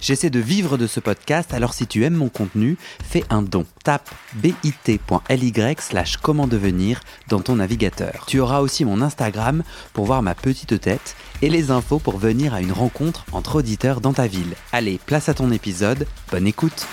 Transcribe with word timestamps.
J'essaie 0.00 0.30
de 0.30 0.38
vivre 0.38 0.78
de 0.78 0.86
ce 0.86 1.00
podcast, 1.00 1.52
alors 1.52 1.74
si 1.74 1.86
tu 1.86 2.04
aimes 2.04 2.14
mon 2.14 2.28
contenu, 2.28 2.76
fais 3.02 3.24
un 3.30 3.42
don. 3.42 3.66
Tape 3.84 4.08
bit.ly 4.34 5.52
slash 5.78 6.16
comment 6.18 6.46
devenir 6.46 7.00
dans 7.28 7.40
ton 7.40 7.56
navigateur. 7.56 8.24
Tu 8.26 8.40
auras 8.40 8.60
aussi 8.60 8.84
mon 8.84 9.00
Instagram 9.02 9.62
pour 9.92 10.06
voir 10.06 10.22
ma 10.22 10.34
petite 10.34 10.80
tête 10.80 11.16
et 11.42 11.50
les 11.50 11.70
infos 11.70 11.98
pour 11.98 12.18
venir 12.18 12.54
à 12.54 12.60
une 12.60 12.72
rencontre 12.72 13.24
entre 13.32 13.56
auditeurs 13.56 14.00
dans 14.00 14.12
ta 14.12 14.26
ville. 14.26 14.54
Allez, 14.72 14.98
place 15.04 15.28
à 15.28 15.34
ton 15.34 15.50
épisode, 15.50 16.06
bonne 16.30 16.46
écoute 16.46 16.86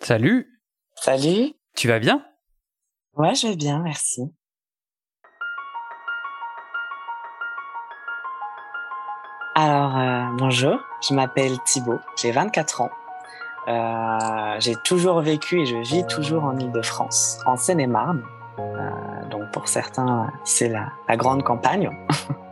Salut 0.00 0.46
Salut 0.94 1.52
Tu 1.74 1.88
vas 1.88 1.98
bien? 1.98 2.24
Ouais, 3.14 3.34
je 3.34 3.48
vais 3.48 3.56
bien, 3.56 3.82
merci. 3.82 4.22
Alors, 9.58 9.96
euh, 9.96 10.20
bonjour, 10.36 10.78
je 11.00 11.14
m'appelle 11.14 11.58
Thibaut, 11.64 11.98
j'ai 12.14 12.30
24 12.30 12.82
ans. 12.82 12.90
Euh, 13.68 14.56
j'ai 14.58 14.74
toujours 14.84 15.22
vécu 15.22 15.62
et 15.62 15.64
je 15.64 15.76
vis 15.76 16.04
toujours 16.06 16.44
en 16.44 16.58
Ile-de-France, 16.58 17.38
en 17.46 17.56
Seine-et-Marne. 17.56 18.22
Euh, 18.58 18.90
donc 19.30 19.50
pour 19.52 19.66
certains, 19.66 20.30
c'est 20.44 20.68
la, 20.68 20.88
la, 21.08 21.16
grande 21.16 21.42
campagne. 21.42 21.88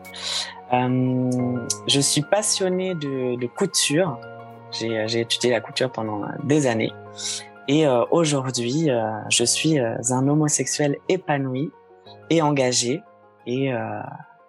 euh, 0.73 1.67
je 1.87 2.01
suis 2.01 2.23
passionnée 2.23 2.95
de, 2.95 3.39
de 3.39 3.47
couture. 3.49 4.18
J'ai 4.71 5.21
étudié 5.21 5.51
la 5.51 5.61
couture 5.61 5.93
pendant 5.93 6.23
des 6.43 6.66
années. 6.66 6.95
Et 7.68 7.87
euh, 7.87 8.02
aujourd'hui, 8.13 8.89
euh, 8.89 9.11
je 9.29 9.45
suis 9.45 9.79
un 9.79 10.27
homosexuel 10.27 10.96
épanoui 11.11 11.71
et 12.30 12.41
engagé. 12.41 13.02
Et 13.46 13.74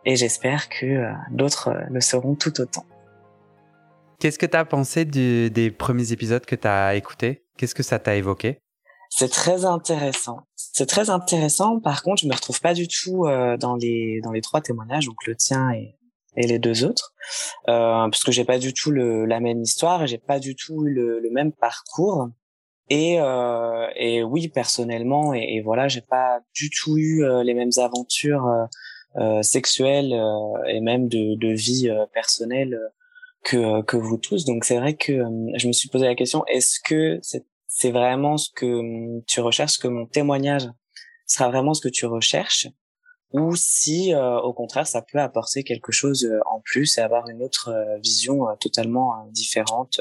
et 0.05 0.15
j'espère 0.15 0.69
que 0.69 0.85
euh, 0.85 1.11
d'autres 1.31 1.69
euh, 1.69 1.81
le 1.89 2.01
seront 2.01 2.35
tout 2.35 2.61
autant. 2.61 2.85
Qu'est-ce 4.19 4.39
que 4.39 4.45
tu 4.45 4.57
as 4.57 4.65
pensé 4.65 5.05
du, 5.05 5.49
des 5.49 5.71
premiers 5.71 6.11
épisodes 6.11 6.45
que 6.45 6.55
tu 6.55 6.67
as 6.67 6.95
écoutés? 6.95 7.43
Qu'est-ce 7.57 7.75
que 7.75 7.83
ça 7.83 7.99
t'a 7.99 8.15
évoqué? 8.15 8.59
C'est 9.09 9.29
très 9.29 9.65
intéressant. 9.65 10.39
C'est 10.55 10.87
très 10.87 11.09
intéressant. 11.09 11.79
Par 11.79 12.01
contre, 12.01 12.21
je 12.23 12.27
me 12.27 12.33
retrouve 12.33 12.59
pas 12.59 12.73
du 12.73 12.87
tout 12.87 13.25
euh, 13.25 13.55
dans 13.57 13.75
les 13.75 14.19
dans 14.23 14.31
les 14.31 14.41
trois 14.41 14.61
témoignages, 14.61 15.05
donc 15.05 15.25
le 15.27 15.35
tien 15.35 15.71
et, 15.71 15.95
et 16.35 16.47
les 16.47 16.59
deux 16.59 16.83
autres, 16.83 17.13
euh, 17.69 18.09
parce 18.09 18.23
que 18.23 18.31
j'ai 18.31 18.45
pas 18.45 18.57
du 18.57 18.73
tout 18.73 18.91
le, 18.91 19.25
la 19.25 19.39
même 19.39 19.61
histoire 19.61 20.03
et 20.03 20.07
j'ai 20.07 20.17
pas 20.17 20.39
du 20.39 20.55
tout 20.55 20.85
eu 20.85 20.93
le, 20.93 21.19
le 21.19 21.29
même 21.29 21.51
parcours. 21.51 22.29
Et, 22.89 23.19
euh, 23.19 23.87
et 23.95 24.21
oui, 24.23 24.47
personnellement, 24.49 25.33
et, 25.33 25.55
et 25.55 25.61
voilà, 25.61 25.87
j'ai 25.87 26.01
pas 26.01 26.41
du 26.53 26.69
tout 26.69 26.97
eu 26.97 27.23
les 27.43 27.53
mêmes 27.53 27.71
aventures 27.77 28.45
euh, 28.47 28.65
sexuelle 29.41 30.13
euh, 30.13 30.63
et 30.67 30.81
même 30.81 31.07
de, 31.07 31.35
de 31.37 31.53
vie 31.53 31.89
euh, 31.89 32.05
personnelle 32.13 32.77
que, 33.43 33.81
que 33.83 33.97
vous 33.97 34.17
tous. 34.17 34.45
Donc 34.45 34.65
c'est 34.65 34.77
vrai 34.77 34.95
que 34.95 35.23
je 35.55 35.67
me 35.67 35.73
suis 35.73 35.89
posé 35.89 36.05
la 36.05 36.15
question, 36.15 36.45
est-ce 36.47 36.79
que 36.79 37.19
c'est 37.67 37.91
vraiment 37.91 38.37
ce 38.37 38.49
que 38.55 39.21
tu 39.27 39.41
recherches, 39.41 39.77
que 39.77 39.87
mon 39.87 40.05
témoignage 40.05 40.67
sera 41.27 41.49
vraiment 41.49 41.73
ce 41.73 41.81
que 41.81 41.89
tu 41.89 42.05
recherches 42.05 42.67
ou 43.33 43.55
si 43.55 44.13
au 44.15 44.53
contraire 44.53 44.87
ça 44.87 45.01
peut 45.01 45.19
apporter 45.19 45.63
quelque 45.63 45.91
chose 45.91 46.29
en 46.45 46.61
plus 46.61 46.97
et 46.97 47.01
avoir 47.01 47.27
une 47.27 47.41
autre 47.41 47.73
vision 48.01 48.45
totalement 48.59 49.27
différente. 49.31 49.99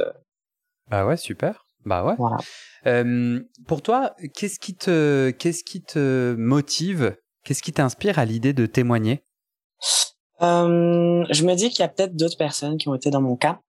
Bah 0.89 1.07
ouais, 1.07 1.17
super. 1.17 1.67
Bah 1.85 2.05
ouais. 2.05 2.15
Voilà. 2.19 2.39
Euh, 2.87 3.41
pour 3.67 3.83
toi, 3.83 4.15
qu'est-ce 4.35 4.59
qui 4.59 4.75
te 4.75 5.31
qu'est-ce 5.31 5.65
qui 5.65 5.83
te 5.83 6.35
motive 6.39 7.17
Qu'est-ce 7.45 7.63
qui 7.63 7.73
t'inspire 7.73 8.19
à 8.19 8.25
l'idée 8.25 8.53
de 8.53 8.67
témoigner? 8.67 9.23
Euh, 10.43 11.25
Je 11.31 11.45
me 11.45 11.55
dis 11.55 11.71
qu'il 11.71 11.81
y 11.81 11.83
a 11.83 11.89
peut-être 11.89 12.17
d'autres 12.17 12.39
personnes 12.39 12.79
qui 12.79 12.89
ont 12.89 12.95
été 12.95 13.11
dans 13.11 13.21
mon 13.21 13.37
cas 13.37 13.61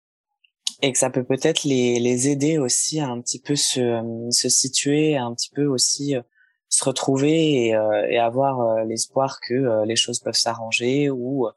et 0.81 0.91
que 0.91 0.97
ça 0.97 1.09
peut 1.09 1.23
peut-être 1.23 1.63
les, 1.63 2.29
aider 2.29 2.57
aussi 2.57 2.99
à 2.99 3.07
un 3.07 3.21
petit 3.21 3.39
peu 3.39 3.55
se, 3.55 4.01
se 4.31 4.49
situer, 4.49 5.17
à 5.17 5.23
un 5.23 5.33
petit 5.33 5.49
peu 5.53 5.65
aussi 5.65 6.15
euh, 6.15 6.21
se 6.69 6.83
retrouver 6.83 7.67
et, 7.67 7.75
euh, 7.75 8.21
avoir 8.21 8.61
euh, 8.61 8.83
l'espoir 8.83 9.39
que 9.47 9.85
les 9.85 9.95
choses 9.95 10.19
peuvent 10.19 10.35
s'arranger 10.35 11.09
ou 11.09 11.47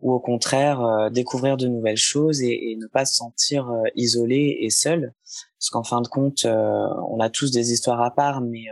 ou 0.00 0.12
au 0.12 0.20
contraire 0.20 1.10
découvrir 1.10 1.56
de 1.56 1.66
nouvelles 1.66 1.96
choses 1.96 2.40
et, 2.40 2.70
et, 2.70 2.76
ne 2.76 2.86
pas 2.86 3.04
se 3.04 3.14
sentir 3.14 3.68
isolé 3.96 4.58
et 4.60 4.70
seul. 4.70 5.12
Parce 5.58 5.70
qu'en 5.70 5.82
fin 5.82 6.00
de 6.02 6.06
compte 6.06 6.44
on 6.44 7.18
a 7.18 7.28
tous 7.30 7.50
des 7.50 7.72
histoires 7.72 8.00
à 8.02 8.12
part 8.12 8.40
mais 8.40 8.66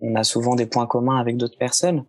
on 0.00 0.14
a 0.14 0.24
souvent 0.24 0.54
des 0.54 0.66
points 0.66 0.86
communs 0.86 1.18
avec 1.18 1.36
d'autres 1.36 1.58
personnes. 1.58 2.04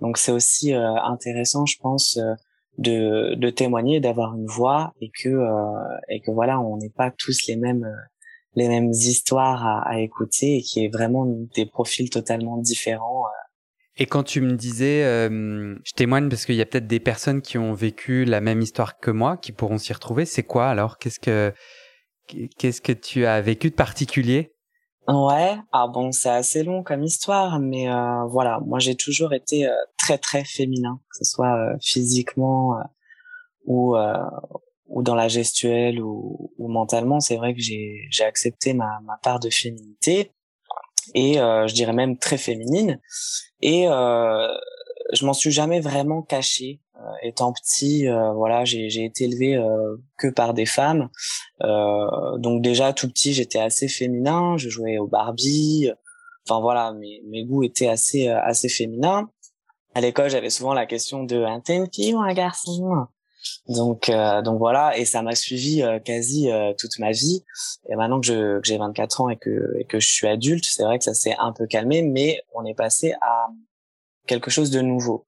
Donc 0.00 0.18
c'est 0.18 0.32
aussi 0.32 0.74
euh, 0.74 0.94
intéressant, 1.02 1.66
je 1.66 1.76
pense, 1.80 2.16
euh, 2.16 2.34
de, 2.78 3.34
de 3.34 3.50
témoigner, 3.50 4.00
d'avoir 4.00 4.34
une 4.34 4.46
voix 4.46 4.92
et 5.00 5.10
que 5.10 5.28
euh, 5.28 5.98
et 6.08 6.20
que 6.20 6.30
voilà, 6.30 6.60
on 6.60 6.76
n'est 6.76 6.90
pas 6.90 7.10
tous 7.10 7.46
les 7.48 7.56
mêmes 7.56 7.86
les 8.54 8.68
mêmes 8.68 8.90
histoires 8.90 9.66
à, 9.66 9.88
à 9.88 10.00
écouter 10.00 10.56
et 10.56 10.62
qui 10.62 10.84
est 10.84 10.88
vraiment 10.88 11.26
des 11.54 11.66
profils 11.66 12.10
totalement 12.10 12.56
différents. 12.56 13.24
Et 13.96 14.06
quand 14.06 14.22
tu 14.22 14.40
me 14.40 14.54
disais, 14.54 15.02
je 15.02 15.92
témoigne 15.94 16.28
parce 16.30 16.46
qu'il 16.46 16.54
y 16.54 16.62
a 16.62 16.66
peut-être 16.66 16.86
des 16.86 17.00
personnes 17.00 17.42
qui 17.42 17.58
ont 17.58 17.74
vécu 17.74 18.24
la 18.24 18.40
même 18.40 18.62
histoire 18.62 18.98
que 18.98 19.10
moi, 19.10 19.36
qui 19.36 19.52
pourront 19.52 19.78
s'y 19.78 19.92
retrouver. 19.92 20.24
C'est 20.24 20.42
quoi 20.42 20.68
alors? 20.68 20.96
Qu'est-ce 20.96 21.20
que 21.20 21.52
qu'est-ce 22.56 22.80
que 22.80 22.92
tu 22.92 23.26
as 23.26 23.40
vécu 23.40 23.70
de 23.70 23.74
particulier? 23.74 24.52
Ouais, 25.10 25.56
ah 25.72 25.88
bon, 25.88 26.12
c'est 26.12 26.28
assez 26.30 26.62
long 26.62 26.84
comme 26.84 27.02
histoire, 27.02 27.58
mais 27.58 27.88
euh, 27.90 28.24
voilà, 28.26 28.60
moi 28.64 28.78
j'ai 28.78 28.94
toujours 28.94 29.32
été 29.32 29.66
euh, 29.66 29.72
très 29.98 30.18
très 30.18 30.44
féminin, 30.44 31.00
que 31.10 31.16
ce 31.18 31.24
soit 31.24 31.56
euh, 31.56 31.76
physiquement 31.82 32.78
euh, 32.78 32.82
ou 33.66 33.96
ou 34.86 35.02
dans 35.02 35.14
la 35.14 35.28
gestuelle 35.28 36.00
ou, 36.00 36.52
ou 36.58 36.68
mentalement. 36.68 37.20
C'est 37.20 37.36
vrai 37.36 37.54
que 37.54 37.60
j'ai 37.60 38.06
j'ai 38.10 38.24
accepté 38.24 38.72
ma 38.74 39.00
ma 39.04 39.16
part 39.22 39.40
de 39.40 39.50
féminité 39.50 40.32
et 41.14 41.34
je 41.34 41.74
dirais 41.74 41.92
même 41.92 42.16
très 42.18 42.38
féminine. 42.38 43.00
Et 43.62 43.86
je 43.86 45.26
m'en 45.26 45.32
suis 45.32 45.50
jamais 45.50 45.80
vraiment 45.80 46.22
cachée. 46.22 46.80
euh, 46.89 46.89
étant 47.22 47.52
petit, 47.52 48.08
euh, 48.08 48.32
voilà, 48.32 48.64
j'ai 48.64 49.04
été 49.04 49.24
élevé 49.24 49.56
euh, 49.56 49.96
que 50.18 50.28
par 50.28 50.54
des 50.54 50.66
femmes. 50.66 51.08
donc 51.60 52.62
déjà 52.62 52.92
tout 52.92 53.08
petit, 53.08 53.32
j'étais 53.32 53.60
assez 53.60 53.88
féminin. 53.88 54.56
Je 54.56 54.68
jouais 54.68 54.98
au 54.98 55.06
Barbie. 55.06 55.90
Enfin 56.48 56.60
voilà, 56.60 56.92
mes, 56.92 57.22
mes 57.28 57.44
goûts 57.44 57.62
étaient 57.62 57.88
assez 57.88 58.28
assez 58.28 58.68
féminins. 58.68 59.30
À 59.94 60.00
l'école, 60.00 60.30
j'avais 60.30 60.50
souvent 60.50 60.72
la 60.72 60.86
question 60.86 61.24
de 61.24 61.42
un 61.42 61.60
t'es 61.60 61.76
une 61.76 61.88
fille 61.92 62.14
ou 62.14 62.20
un 62.20 62.32
garçon? 62.32 63.06
Donc 63.68 64.10
donc 64.44 64.58
voilà 64.58 64.98
et 64.98 65.04
ça 65.04 65.22
m'a 65.22 65.34
suivi 65.34 65.82
quasi 66.04 66.50
toute 66.78 66.98
ma 66.98 67.10
vie 67.10 67.42
et 67.88 67.96
maintenant 67.96 68.20
que 68.20 68.60
j'ai 68.62 68.76
24 68.76 69.20
ans 69.22 69.28
et 69.30 69.38
que 69.38 69.74
et 69.78 69.84
que 69.84 69.98
je 69.98 70.08
suis 70.08 70.26
adulte 70.26 70.64
c'est 70.66 70.82
vrai 70.82 70.98
que 70.98 71.04
ça 71.04 71.14
s'est 71.14 71.34
un 71.38 71.54
peu 71.54 71.66
calmé 71.66 72.02
mais 72.02 72.42
on 72.54 72.66
est 72.66 72.74
passé 72.74 73.14
à 73.22 73.46
quelque 74.26 74.50
chose 74.50 74.70
de 74.70 74.82
nouveau 74.82 75.26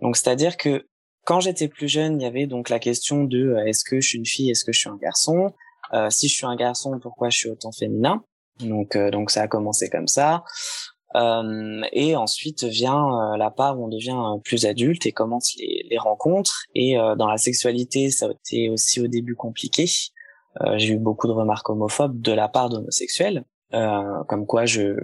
donc 0.00 0.16
c'est-à-dire 0.16 0.56
que 0.56 0.86
quand 1.24 1.40
j'étais 1.40 1.68
plus 1.68 1.88
jeune, 1.88 2.20
il 2.20 2.24
y 2.24 2.26
avait 2.26 2.46
donc 2.46 2.68
la 2.68 2.78
question 2.78 3.24
de 3.24 3.38
euh, 3.38 3.66
est-ce 3.66 3.84
que 3.84 4.00
je 4.00 4.08
suis 4.08 4.18
une 4.18 4.26
fille, 4.26 4.50
est-ce 4.50 4.64
que 4.64 4.72
je 4.72 4.80
suis 4.80 4.88
un 4.88 4.96
garçon? 4.96 5.52
Euh, 5.92 6.10
Si 6.10 6.28
je 6.28 6.34
suis 6.34 6.46
un 6.46 6.56
garçon, 6.56 6.98
pourquoi 7.00 7.30
je 7.30 7.38
suis 7.38 7.50
autant 7.50 7.72
féminin? 7.72 8.24
Donc 8.60 8.96
euh, 8.96 9.10
donc 9.10 9.30
ça 9.30 9.42
a 9.42 9.48
commencé 9.48 9.88
comme 9.88 10.08
ça. 10.08 10.44
Euh, 11.16 11.82
et 11.92 12.14
ensuite 12.14 12.62
vient 12.62 13.36
la 13.36 13.50
part 13.50 13.78
où 13.78 13.86
on 13.86 13.88
devient 13.88 14.20
plus 14.44 14.64
adulte 14.64 15.06
et 15.06 15.12
commence 15.12 15.54
les, 15.58 15.84
les 15.90 15.98
rencontres. 15.98 16.64
Et 16.74 16.94
dans 16.94 17.26
la 17.26 17.36
sexualité, 17.36 18.10
ça 18.10 18.26
a 18.26 18.30
été 18.30 18.68
aussi 18.68 19.00
au 19.00 19.08
début 19.08 19.34
compliqué. 19.34 19.86
J'ai 20.76 20.92
eu 20.94 20.98
beaucoup 20.98 21.26
de 21.26 21.32
remarques 21.32 21.68
homophobes 21.68 22.20
de 22.20 22.30
la 22.30 22.48
part 22.48 22.68
d'homosexuels, 22.68 23.44
comme 23.72 24.46
quoi 24.46 24.66
je, 24.66 24.94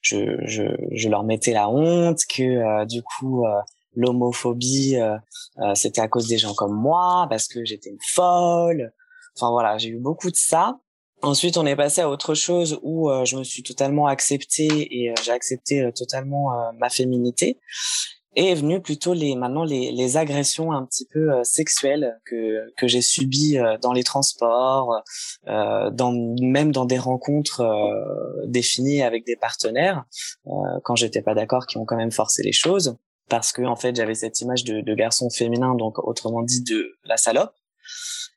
je, 0.00 0.38
je, 0.46 0.62
je, 0.90 1.08
leur 1.10 1.22
mettais 1.24 1.52
la 1.52 1.68
honte, 1.68 2.20
que 2.34 2.86
du 2.86 3.02
coup 3.02 3.44
euh, 3.44 3.60
euh, 5.58 5.74
c'était 5.74 6.00
à 6.00 6.08
cause 6.08 6.28
des 6.28 6.38
gens 6.38 6.54
comme 6.54 6.74
moi, 6.74 7.26
parce 7.28 7.48
que 7.48 7.64
j'étais 7.64 7.90
une 7.90 7.98
folle. 8.00 8.92
Enfin 9.36 9.50
voilà, 9.50 9.78
j'ai 9.78 9.88
eu 9.88 9.98
beaucoup 9.98 10.30
de 10.30 10.36
ça. 10.36 10.78
Ensuite, 11.22 11.56
on 11.56 11.66
est 11.66 11.76
passé 11.76 12.00
à 12.00 12.10
autre 12.10 12.34
chose 12.34 12.80
où 12.82 13.08
euh, 13.08 13.24
je 13.24 13.36
me 13.36 13.44
suis 13.44 13.62
totalement 13.62 14.06
acceptée 14.06 14.68
et 14.68 15.14
j'ai 15.22 15.30
accepté 15.30 15.88
totalement 15.94 16.50
ma 16.78 16.88
féminité. 16.88 17.60
Et 18.34 18.52
est 18.52 18.54
venu 18.54 18.80
plutôt 18.80 19.12
les 19.12 19.36
maintenant 19.36 19.62
les, 19.62 19.92
les 19.92 20.16
agressions 20.16 20.72
un 20.72 20.86
petit 20.86 21.06
peu 21.12 21.44
sexuelles 21.44 22.18
que 22.24 22.72
que 22.78 22.88
j'ai 22.88 23.02
subies 23.02 23.58
dans 23.82 23.92
les 23.92 24.04
transports, 24.04 25.02
dans 25.46 26.34
même 26.40 26.72
dans 26.72 26.86
des 26.86 26.96
rencontres 26.96 27.62
définies 28.46 29.02
avec 29.02 29.26
des 29.26 29.36
partenaires 29.36 30.06
quand 30.82 30.96
j'étais 30.96 31.20
pas 31.20 31.34
d'accord, 31.34 31.66
qui 31.66 31.76
ont 31.76 31.84
quand 31.84 31.98
même 31.98 32.10
forcé 32.10 32.42
les 32.42 32.52
choses. 32.52 32.96
Parce 33.28 33.52
que 33.52 33.62
en 33.62 33.76
fait 33.76 33.94
j'avais 33.96 34.14
cette 34.14 34.40
image 34.40 34.64
de, 34.64 34.80
de, 34.80 34.94
garçon 34.94 35.30
féminin, 35.30 35.74
donc 35.74 35.98
autrement 35.98 36.42
dit 36.42 36.62
de 36.62 36.96
la 37.04 37.16
salope. 37.16 37.54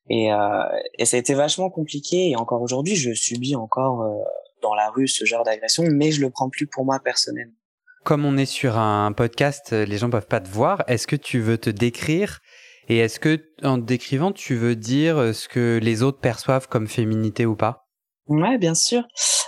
Et, 0.09 0.31
euh, 0.31 0.63
et 0.99 1.05
ça 1.05 1.17
a 1.17 1.19
été 1.19 1.33
vachement 1.33 1.69
compliqué. 1.69 2.29
Et 2.29 2.35
encore 2.35 2.61
aujourd'hui, 2.61 2.95
je 2.95 3.13
subis 3.13 3.55
encore 3.55 4.01
euh, 4.01 4.23
dans 4.61 4.75
la 4.75 4.89
rue 4.89 5.07
ce 5.07 5.25
genre 5.25 5.43
d'agression, 5.43 5.83
mais 5.89 6.11
je 6.11 6.21
le 6.21 6.29
prends 6.29 6.49
plus 6.49 6.67
pour 6.67 6.85
moi 6.85 6.99
personnellement. 7.03 7.55
Comme 8.03 8.23
on 8.23 8.37
est 8.37 8.45
sur 8.45 8.77
un 8.77 9.11
podcast, 9.13 9.71
les 9.71 9.97
gens 9.97 10.11
peuvent 10.11 10.27
pas 10.27 10.39
te 10.39 10.49
voir. 10.49 10.83
Est-ce 10.87 11.07
que 11.07 11.15
tu 11.15 11.39
veux 11.39 11.57
te 11.57 11.71
décrire? 11.71 12.39
Et 12.87 12.97
est-ce 12.99 13.19
que 13.19 13.43
en 13.63 13.79
te 13.79 13.85
décrivant, 13.85 14.31
tu 14.31 14.55
veux 14.55 14.75
dire 14.75 15.33
ce 15.33 15.47
que 15.47 15.79
les 15.81 16.03
autres 16.03 16.19
perçoivent 16.19 16.67
comme 16.67 16.87
féminité 16.87 17.47
ou 17.47 17.55
pas? 17.55 17.85
Ouais, 18.27 18.57
bien 18.57 18.73
sûr. 18.73 19.03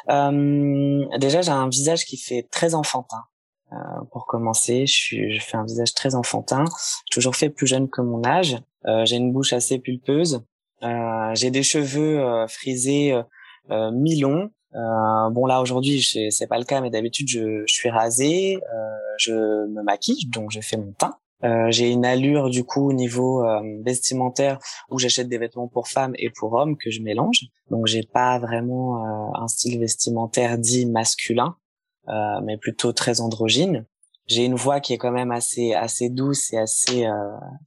Euh, 0.09 1.05
déjà, 1.19 1.41
j'ai 1.41 1.51
un 1.51 1.69
visage 1.69 2.05
qui 2.05 2.17
fait 2.17 2.47
très 2.51 2.75
enfantin. 2.75 3.23
Euh, 3.73 3.75
pour 4.11 4.27
commencer, 4.27 4.85
je, 4.85 4.93
suis, 4.93 5.33
je 5.33 5.43
fais 5.43 5.57
un 5.57 5.65
visage 5.65 5.93
très 5.93 6.15
enfantin. 6.15 6.65
Toujours 7.11 7.35
fait 7.35 7.49
plus 7.49 7.67
jeune 7.67 7.89
que 7.89 8.01
mon 8.01 8.23
âge. 8.25 8.57
Euh, 8.85 9.05
j'ai 9.05 9.17
une 9.17 9.33
bouche 9.33 9.53
assez 9.53 9.79
pulpeuse. 9.79 10.41
Euh, 10.83 11.31
j'ai 11.33 11.51
des 11.51 11.63
cheveux 11.63 12.19
euh, 12.19 12.47
frisés 12.47 13.19
euh, 13.71 13.91
mi-longs. 13.91 14.49
bon 14.73 15.45
là 15.45 15.61
aujourd'hui 15.61 16.01
c'est 16.01 16.47
pas 16.47 16.59
le 16.59 16.65
cas, 16.65 16.81
mais 16.81 16.89
d'habitude 16.89 17.27
je, 17.27 17.63
suis 17.65 17.89
rasé, 17.89 18.59
je 19.17 19.33
me 19.33 19.81
maquille, 19.81 20.27
donc 20.27 20.51
je 20.51 20.61
fais 20.61 20.77
mon 20.77 20.93
teint. 20.93 21.15
J'ai 21.69 21.91
une 21.91 22.05
allure 22.05 22.49
du 22.49 22.63
coup 22.63 22.89
au 22.89 22.93
niveau 22.93 23.43
vestimentaire 23.83 24.59
où 24.89 24.99
j'achète 24.99 25.29
des 25.29 25.37
vêtements 25.37 25.67
pour 25.67 25.87
femmes 25.87 26.13
et 26.17 26.29
pour 26.29 26.53
hommes 26.53 26.77
que 26.77 26.91
je 26.91 27.01
mélange. 27.01 27.47
Donc 27.71 27.87
j'ai 27.87 28.03
pas 28.03 28.37
vraiment 28.39 29.33
un 29.35 29.47
style 29.47 29.79
vestimentaire 29.79 30.57
dit 30.57 30.85
masculin, 30.85 31.55
euh, 32.09 32.41
mais 32.43 32.57
plutôt 32.57 32.93
très 32.93 33.21
androgyne. 33.21 33.85
J'ai 34.27 34.45
une 34.45 34.55
voix 34.55 34.79
qui 34.79 34.93
est 34.93 34.97
quand 34.97 35.11
même 35.11 35.31
assez 35.31 35.73
assez 35.73 36.09
douce 36.09 36.51
et 36.51 36.57
assez 36.57 37.05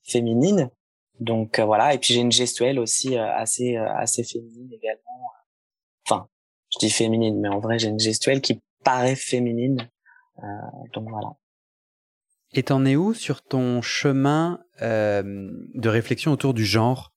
féminine. 0.04 0.70
Donc 1.18 1.58
voilà. 1.58 1.94
Et 1.94 1.98
puis 1.98 2.12
j'ai 2.12 2.20
une 2.20 2.32
gestuelle 2.32 2.78
aussi 2.78 3.16
assez 3.16 3.76
assez 3.76 4.24
féminine 4.24 4.70
également. 4.70 5.22
Enfin, 6.06 6.28
je 6.70 6.78
dis 6.78 6.90
féminine, 6.90 7.40
mais 7.40 7.48
en 7.48 7.60
vrai 7.60 7.78
j'ai 7.78 7.88
une 7.88 7.98
gestuelle 7.98 8.42
qui 8.42 8.60
paraît 8.84 9.16
féminine. 9.16 9.88
donc 10.92 11.08
voilà. 11.08 11.30
Et 12.52 12.64
t'en 12.64 12.84
es 12.84 12.96
où 12.96 13.14
sur 13.14 13.42
ton 13.42 13.80
chemin 13.80 14.64
euh, 14.82 15.22
de 15.74 15.88
réflexion 15.88 16.32
autour 16.32 16.52
du 16.52 16.64
genre? 16.64 17.12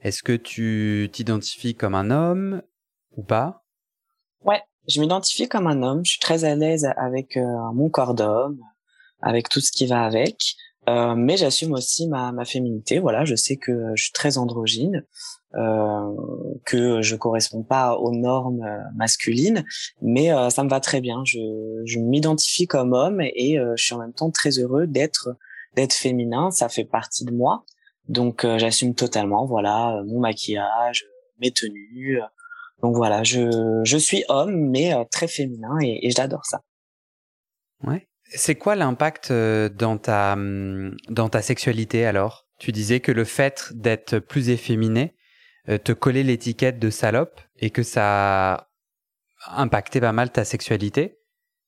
Est-ce 0.00 0.24
que 0.24 0.32
tu 0.32 1.08
t'identifies 1.12 1.76
comme 1.76 1.94
un 1.94 2.10
homme 2.10 2.62
ou 3.12 3.22
pas? 3.22 3.64
Ouais, 4.44 4.60
je 4.88 5.00
m'identifie 5.00 5.48
comme 5.48 5.66
un 5.66 5.82
homme. 5.82 6.04
Je 6.04 6.12
suis 6.12 6.20
très 6.20 6.44
à 6.44 6.54
l'aise 6.54 6.88
avec 6.96 7.36
euh, 7.36 7.42
mon 7.74 7.88
corps 7.88 8.14
d'homme, 8.14 8.58
avec 9.20 9.48
tout 9.48 9.60
ce 9.60 9.72
qui 9.72 9.86
va 9.86 10.02
avec. 10.04 10.54
Euh, 10.88 11.14
mais 11.16 11.36
j'assume 11.36 11.72
aussi 11.74 12.08
ma, 12.08 12.32
ma 12.32 12.44
féminité. 12.44 12.98
Voilà, 12.98 13.24
je 13.24 13.36
sais 13.36 13.56
que 13.56 13.92
je 13.94 14.02
suis 14.02 14.12
très 14.12 14.36
androgyne, 14.36 15.04
euh, 15.54 16.14
que 16.64 17.02
je 17.02 17.14
corresponds 17.14 17.62
pas 17.62 17.94
aux 17.96 18.12
normes 18.12 18.64
euh, 18.64 18.80
masculines, 18.96 19.64
mais 20.00 20.32
euh, 20.32 20.50
ça 20.50 20.64
me 20.64 20.68
va 20.68 20.80
très 20.80 21.00
bien. 21.00 21.22
Je, 21.24 21.38
je 21.84 22.00
m'identifie 22.00 22.66
comme 22.66 22.94
homme 22.94 23.20
et 23.20 23.60
euh, 23.60 23.74
je 23.76 23.84
suis 23.84 23.94
en 23.94 23.98
même 23.98 24.12
temps 24.12 24.32
très 24.32 24.58
heureux 24.58 24.88
d'être 24.88 25.36
d'être 25.76 25.94
féminin. 25.94 26.50
Ça 26.50 26.68
fait 26.68 26.84
partie 26.84 27.24
de 27.24 27.30
moi, 27.30 27.64
donc 28.08 28.44
j'assume 28.58 28.94
totalement. 28.94 29.46
Voilà, 29.46 30.02
mon 30.04 30.18
maquillage, 30.20 31.06
mes 31.38 31.52
tenues. 31.52 32.20
Donc 32.82 32.96
voilà, 32.96 33.22
je 33.22 33.80
je 33.84 33.96
suis 33.96 34.24
homme 34.28 34.70
mais 34.70 34.92
très 35.10 35.28
féminin 35.28 35.78
et, 35.80 36.06
et 36.06 36.10
j'adore 36.10 36.44
ça. 36.44 36.60
Ouais. 37.84 38.08
C'est 38.34 38.54
quoi 38.54 38.76
l'impact 38.76 39.30
euh, 39.30 39.68
dans 39.68 39.98
ta, 39.98 40.32
hum, 40.34 40.96
dans 41.08 41.28
ta 41.28 41.42
sexualité 41.42 42.06
alors? 42.06 42.46
Tu 42.58 42.72
disais 42.72 43.00
que 43.00 43.12
le 43.12 43.24
fait 43.24 43.72
d'être 43.74 44.18
plus 44.18 44.48
efféminé 44.48 45.16
euh, 45.68 45.78
te 45.78 45.92
collait 45.92 46.22
l'étiquette 46.22 46.78
de 46.78 46.90
salope 46.90 47.40
et 47.56 47.70
que 47.70 47.82
ça 47.82 48.68
a 49.44 49.62
impacté 49.62 50.00
pas 50.00 50.12
mal 50.12 50.30
ta 50.30 50.44
sexualité. 50.44 51.18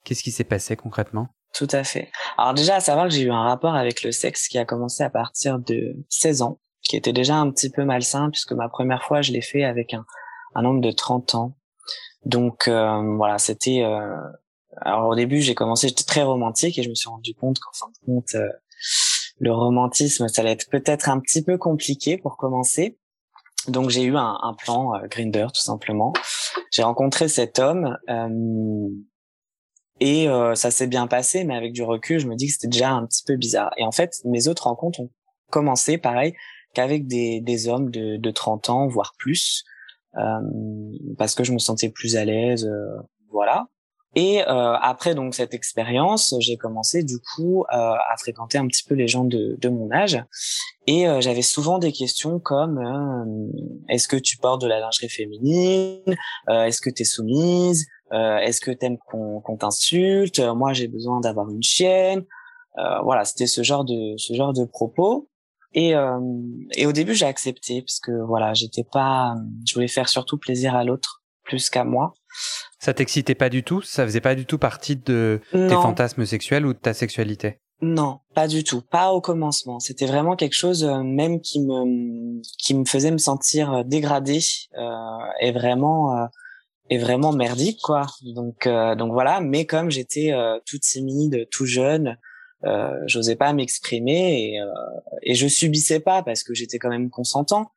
Qu'est-ce 0.04 0.22
qui 0.22 0.30
s'est 0.30 0.44
passé 0.44 0.76
concrètement? 0.76 1.28
Tout 1.52 1.68
à 1.70 1.84
fait. 1.84 2.10
Alors 2.38 2.54
déjà, 2.54 2.76
à 2.76 2.80
savoir 2.80 3.08
que 3.08 3.14
j'ai 3.14 3.22
eu 3.22 3.30
un 3.30 3.42
rapport 3.42 3.74
avec 3.74 4.02
le 4.02 4.12
sexe 4.12 4.48
qui 4.48 4.58
a 4.58 4.64
commencé 4.64 5.02
à 5.02 5.10
partir 5.10 5.58
de 5.58 5.96
16 6.08 6.42
ans, 6.42 6.60
qui 6.82 6.96
était 6.96 7.12
déjà 7.12 7.36
un 7.36 7.50
petit 7.50 7.70
peu 7.70 7.84
malsain 7.84 8.30
puisque 8.30 8.52
ma 8.52 8.68
première 8.68 9.02
fois, 9.04 9.22
je 9.22 9.32
l'ai 9.32 9.40
fait 9.40 9.64
avec 9.64 9.94
un, 9.94 10.04
un 10.54 10.64
homme 10.64 10.80
de 10.80 10.90
30 10.90 11.34
ans. 11.34 11.56
Donc 12.24 12.68
euh, 12.68 13.16
voilà, 13.16 13.38
c'était 13.38 13.84
alors 14.80 15.08
au 15.08 15.14
début, 15.14 15.40
j'ai 15.40 15.54
commencé, 15.54 15.88
j'étais 15.88 16.04
très 16.04 16.22
romantique 16.22 16.78
et 16.78 16.82
je 16.82 16.88
me 16.88 16.94
suis 16.94 17.08
rendu 17.08 17.34
compte 17.34 17.58
qu'en 17.58 17.72
fin 17.72 17.86
de 17.88 18.06
compte, 18.06 18.34
euh, 18.34 18.48
le 19.38 19.52
romantisme, 19.52 20.28
ça 20.28 20.42
allait 20.42 20.52
être 20.52 20.68
peut-être 20.70 21.08
un 21.08 21.20
petit 21.20 21.42
peu 21.42 21.58
compliqué 21.58 22.18
pour 22.18 22.36
commencer. 22.36 22.98
Donc 23.68 23.90
j'ai 23.90 24.02
eu 24.02 24.16
un, 24.16 24.38
un 24.42 24.54
plan 24.54 24.94
euh, 24.94 25.06
Grinder 25.08 25.46
tout 25.54 25.62
simplement. 25.62 26.12
J'ai 26.70 26.82
rencontré 26.82 27.28
cet 27.28 27.58
homme 27.58 27.96
euh, 28.08 28.88
et 30.00 30.28
euh, 30.28 30.54
ça 30.54 30.70
s'est 30.70 30.86
bien 30.86 31.06
passé, 31.06 31.44
mais 31.44 31.56
avec 31.56 31.72
du 31.72 31.82
recul, 31.82 32.18
je 32.18 32.26
me 32.26 32.34
dis 32.34 32.48
que 32.48 32.52
c'était 32.52 32.68
déjà 32.68 32.90
un 32.90 33.06
petit 33.06 33.22
peu 33.24 33.36
bizarre. 33.36 33.70
Et 33.76 33.84
en 33.84 33.92
fait, 33.92 34.20
mes 34.24 34.48
autres 34.48 34.64
rencontres 34.64 35.00
ont 35.00 35.10
commencé 35.50 35.98
pareil 35.98 36.34
qu'avec 36.74 37.06
des, 37.06 37.40
des 37.40 37.68
hommes 37.68 37.90
de, 37.90 38.16
de 38.16 38.30
30 38.30 38.70
ans, 38.70 38.88
voire 38.88 39.14
plus, 39.18 39.64
parce 41.18 41.34
que 41.34 41.44
je 41.44 41.52
me 41.52 41.58
sentais 41.58 41.88
plus 41.88 42.16
à 42.16 42.24
l'aise, 42.24 42.70
voilà. 43.30 43.66
Et 44.16 44.42
euh, 44.42 44.74
après 44.80 45.14
donc 45.14 45.34
cette 45.34 45.54
expérience, 45.54 46.34
j'ai 46.38 46.56
commencé 46.56 47.02
du 47.02 47.18
coup 47.18 47.64
euh, 47.72 47.76
à 47.76 48.16
fréquenter 48.16 48.58
un 48.58 48.66
petit 48.68 48.84
peu 48.84 48.94
les 48.94 49.08
gens 49.08 49.24
de, 49.24 49.56
de 49.60 49.68
mon 49.68 49.90
âge, 49.90 50.22
et 50.86 51.08
euh, 51.08 51.20
j'avais 51.20 51.42
souvent 51.42 51.78
des 51.78 51.90
questions 51.90 52.38
comme 52.38 52.78
euh, 52.78 53.84
est-ce 53.88 54.06
que 54.06 54.16
tu 54.16 54.36
portes 54.36 54.62
de 54.62 54.68
la 54.68 54.78
lingerie 54.78 55.08
féminine, 55.08 56.14
euh, 56.48 56.64
est-ce 56.64 56.80
que 56.80 56.90
tu 56.90 57.02
es 57.02 57.04
soumise, 57.04 57.86
est-ce 58.12 58.60
que 58.60 58.70
t'aimes 58.70 58.98
qu'on 58.98 59.40
qu'on 59.40 59.56
t'insulte, 59.56 60.38
moi 60.38 60.72
j'ai 60.72 60.86
besoin 60.86 61.18
d'avoir 61.18 61.50
une 61.50 61.64
chienne, 61.64 62.24
voilà 63.02 63.24
c'était 63.24 63.48
ce 63.48 63.64
genre 63.64 63.84
de 63.84 64.16
ce 64.16 64.34
genre 64.34 64.52
de 64.52 64.64
propos. 64.64 65.28
Et, 65.74 65.94
et 66.76 66.86
au 66.86 66.92
début 66.92 67.14
j'ai 67.14 67.26
accepté 67.26 67.82
parce 67.82 67.98
que 67.98 68.12
voilà 68.26 68.54
j'étais 68.54 68.84
pas, 68.84 69.34
je 69.66 69.74
voulais 69.74 69.88
faire 69.88 70.08
surtout 70.08 70.38
plaisir 70.38 70.74
à 70.76 70.84
l'autre 70.84 71.22
plus 71.42 71.68
qu'à 71.68 71.84
moi. 71.84 72.12
Ça 72.78 72.94
t'excitait 72.94 73.34
pas 73.34 73.48
du 73.48 73.62
tout? 73.64 73.82
Ça 73.82 74.04
faisait 74.04 74.20
pas 74.20 74.34
du 74.34 74.46
tout 74.46 74.58
partie 74.58 74.96
de 74.96 75.40
tes 75.52 75.74
fantasmes 75.74 76.24
sexuels 76.24 76.64
ou 76.64 76.72
de 76.74 76.78
ta 76.78 76.94
sexualité? 76.94 77.58
Non, 77.80 78.20
pas 78.34 78.46
du 78.46 78.62
tout. 78.62 78.82
Pas 78.82 79.10
au 79.12 79.20
commencement. 79.20 79.80
C'était 79.80 80.06
vraiment 80.06 80.36
quelque 80.36 80.54
chose 80.54 80.84
euh, 80.84 81.02
même 81.02 81.40
qui 81.40 81.60
me 81.60 82.40
qui 82.56 82.72
me 82.74 82.84
faisait 82.84 83.10
me 83.10 83.18
sentir 83.18 83.72
euh, 83.72 83.82
dégradée 83.82 84.40
euh, 84.78 84.90
et 85.40 85.50
vraiment 85.50 86.16
euh, 86.16 86.26
et 86.88 86.98
vraiment 86.98 87.32
merdique 87.32 87.80
quoi. 87.82 88.06
Donc 88.22 88.66
euh, 88.66 88.94
donc 88.94 89.12
voilà. 89.12 89.40
Mais 89.40 89.66
comme 89.66 89.90
j'étais 89.90 90.32
euh, 90.32 90.58
toute 90.64 90.82
timide, 90.82 91.48
tout 91.50 91.66
jeune. 91.66 92.16
Euh, 92.64 92.98
j'osais 93.06 93.36
pas 93.36 93.52
m'exprimer 93.52 94.54
et, 94.54 94.60
et 95.22 95.34
je 95.34 95.46
subissais 95.46 96.00
pas 96.00 96.22
parce 96.22 96.42
que 96.42 96.54
j'étais 96.54 96.78
quand 96.78 96.90
même 96.90 97.10
consentant 97.10 97.70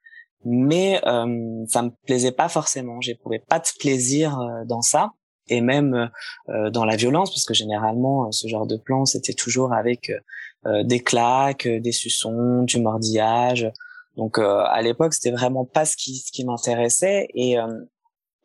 mais 0.46 1.02
euh, 1.06 1.66
ça 1.68 1.82
me 1.82 1.92
plaisait 2.06 2.32
pas 2.32 2.50
forcément. 2.50 3.02
J'éprouvais 3.02 3.40
pas 3.40 3.60
de 3.60 3.68
plaisir 3.80 4.40
euh, 4.40 4.64
dans 4.66 4.82
ça 4.82 5.12
et 5.50 5.62
même 5.62 6.10
euh, 6.50 6.70
dans 6.70 6.86
la 6.86 6.96
violence, 6.96 7.32
parce 7.32 7.46
que 7.46 7.54
généralement 7.54 8.32
ce 8.32 8.48
genre 8.48 8.68
de 8.68 8.78
plan 8.78 9.06
c'était 9.06 9.34
toujours 9.34 9.74
avec 9.74 10.12
des 10.84 11.00
claques, 11.00 11.66
des 11.66 11.94
suçons, 11.94 12.64
du 12.64 12.82
mordillage. 12.82 13.72
Donc 14.18 14.38
à 14.40 14.82
l'époque 14.82 15.14
c'était 15.14 15.32
vraiment 15.32 15.64
pas 15.64 15.86
ce 15.86 15.96
qui 15.96 16.18
ce 16.18 16.32
qui 16.34 16.44
m'intéressait 16.44 17.30
et 17.34 17.56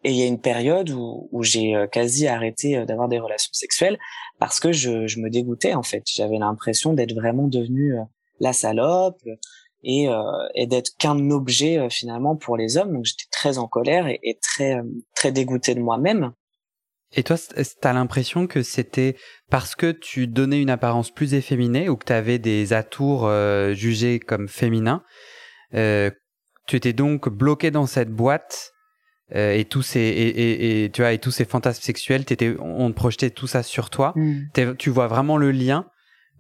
et 0.05 0.11
il 0.11 0.17
y 0.17 0.23
a 0.23 0.27
une 0.27 0.41
période 0.41 0.91
où, 0.91 1.29
où 1.31 1.43
j'ai 1.43 1.87
quasi 1.93 2.27
arrêté 2.27 2.85
d'avoir 2.87 3.09
des 3.09 3.19
relations 3.19 3.53
sexuelles 3.53 3.99
parce 4.39 4.59
que 4.61 4.73
je, 4.73 5.07
je 5.07 5.21
me 5.21 5.31
dégoûtais 5.31 5.75
en 5.75 5.83
fait. 5.83 6.03
J'avais 6.13 6.39
l'impression 6.39 6.93
d'être 6.93 7.15
vraiment 7.15 7.47
devenue 7.47 7.95
la 8.41 8.53
salope, 8.53 9.23
et, 9.83 10.09
euh, 10.09 10.23
et 10.55 10.67
d'être 10.67 10.91
qu'un 10.99 11.31
objet 11.31 11.79
euh, 11.79 11.89
finalement 11.89 12.37
pour 12.37 12.57
les 12.57 12.77
hommes. 12.77 12.93
Donc 12.93 13.05
j'étais 13.05 13.29
très 13.31 13.59
en 13.59 13.67
colère 13.67 14.07
et, 14.07 14.39
très 14.41 14.77
euh, 14.77 14.83
très 15.15 15.33
dégoûté 15.33 15.75
de 15.75 15.81
moi-même. 15.81 16.33
Et 17.15 17.23
toi, 17.25 17.37
t'as 17.81 17.93
l'impression 17.93 18.47
que 18.47 18.63
c'était 18.63 19.17
parce 19.51 19.75
que 19.75 19.93
tu 19.93 20.27
donnais 20.27 20.63
une 20.63 20.71
apparence 20.71 21.11
plus 21.11 21.35
efféminée 21.35 21.91
ou 21.91 21.97
que 21.97 22.07
tu 22.07 22.13
avais 22.13 22.39
des 22.39 22.73
atours 22.73 23.27
euh, 23.27 23.75
jugés 23.75 24.19
comme 24.19 24.49
féminins, 24.49 25.03
euh, 25.75 26.11
tu 26.67 26.77
étais 26.77 26.95
donc 26.95 27.29
bloqué 27.29 27.71
dans 27.71 27.87
cette 27.87 28.11
boîte 28.11 28.73
euh, 29.35 29.55
et 29.55 29.65
tous 29.65 29.83
ces 29.83 30.01
et, 30.01 30.29
et, 30.29 30.85
et, 30.85 30.91
tu 30.91 31.03
vois 31.03 31.13
et 31.13 31.19
tous 31.19 31.31
ces 31.31 31.45
fantasmes 31.45 31.83
sexuels, 31.83 32.25
t'étais, 32.25 32.55
on 32.61 32.93
projetait 32.93 33.31
tout 33.31 33.47
ça 33.47 33.63
sur 33.63 33.91
toi. 33.91 34.13
Mm. 34.17 34.75
Tu 34.79 34.91
vois 34.91 35.07
vraiment 35.07 35.37
le 35.37 35.51
lien 35.51 35.87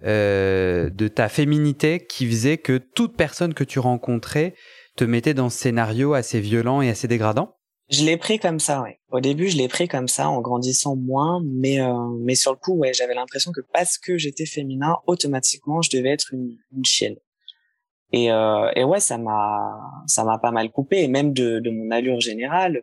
euh, 0.05 0.91
de 0.91 1.09
ta 1.09 1.29
féminité 1.29 2.05
qui 2.05 2.27
faisait 2.27 2.59
que 2.59 2.79
toute 2.79 3.17
personne 3.17 3.55
que 3.55 3.65
tu 3.65 3.79
rencontrais 3.79 4.55
te 4.97 5.05
mettait 5.05 5.35
dans 5.35 5.49
ce 5.49 5.59
scénario 5.59 6.15
assez 6.15 6.41
violent 6.41 6.83
et 6.83 6.91
assez 6.91 7.09
dégradant? 7.09 7.57
Je 7.89 8.05
l'ai 8.05 8.17
pris 8.17 8.39
comme 8.39 8.59
ça, 8.59 8.83
ouais. 8.83 9.01
Au 9.11 9.21
début, 9.21 9.49
je 9.49 9.57
l'ai 9.57 9.69
pris 9.69 9.87
comme 9.87 10.09
ça, 10.09 10.29
en 10.29 10.41
grandissant 10.41 10.97
moins, 10.97 11.43
mais 11.45 11.81
euh, 11.81 11.93
mais 12.21 12.35
sur 12.35 12.53
le 12.53 12.57
coup, 12.57 12.75
ouais, 12.75 12.93
j'avais 12.95 13.15
l'impression 13.15 13.53
que 13.53 13.61
parce 13.73 13.99
que 13.99 14.17
j'étais 14.17 14.47
féminin, 14.47 14.97
automatiquement, 15.07 15.83
je 15.83 15.91
devais 15.91 16.09
être 16.09 16.33
une, 16.33 16.57
une 16.75 16.85
chienne. 16.85 17.17
Et 18.13 18.31
euh, 18.31 18.71
et 18.77 18.85
ouais, 18.85 19.01
ça 19.01 19.19
m'a 19.19 19.81
ça 20.07 20.25
m'a 20.25 20.39
pas 20.39 20.51
mal 20.51 20.71
coupé, 20.71 21.03
et 21.03 21.09
même 21.09 21.33
de 21.33 21.61
de 21.61 21.71
mon 21.71 21.91
allure 21.91 22.21
générale. 22.21 22.83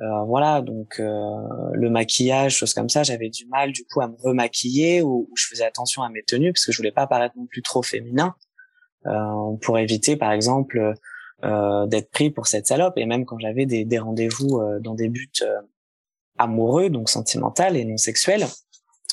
Euh, 0.00 0.22
voilà, 0.26 0.62
donc 0.62 1.00
euh, 1.00 1.36
le 1.72 1.90
maquillage, 1.90 2.54
choses 2.56 2.72
comme 2.72 2.88
ça, 2.88 3.02
j'avais 3.02 3.30
du 3.30 3.46
mal 3.46 3.72
du 3.72 3.84
coup 3.84 4.00
à 4.00 4.06
me 4.06 4.14
remaquiller 4.16 5.02
ou, 5.02 5.28
je 5.34 5.46
faisais 5.46 5.64
attention 5.64 6.02
à 6.02 6.08
mes 6.08 6.22
tenues 6.22 6.52
parce 6.52 6.64
que 6.64 6.70
je 6.70 6.76
voulais 6.76 6.92
pas 6.92 7.08
paraître 7.08 7.36
non 7.36 7.46
plus 7.46 7.62
trop 7.62 7.82
féminin 7.82 8.36
euh, 9.06 9.56
pour 9.62 9.78
éviter, 9.78 10.16
par 10.16 10.30
exemple 10.30 10.94
euh, 11.44 11.86
d'être 11.86 12.10
pris 12.10 12.30
pour 12.30 12.46
cette 12.46 12.66
salope. 12.68 12.96
Et 12.96 13.06
même 13.06 13.24
quand 13.24 13.38
j'avais 13.40 13.66
des, 13.66 13.84
des 13.84 13.98
rendez-vous 13.98 14.58
euh, 14.58 14.78
dans 14.80 14.94
des 14.94 15.08
buts 15.08 15.42
amoureux, 16.38 16.90
donc 16.90 17.08
sentimental 17.08 17.76
et 17.76 17.84
non 17.84 17.96
sexuels, 17.96 18.46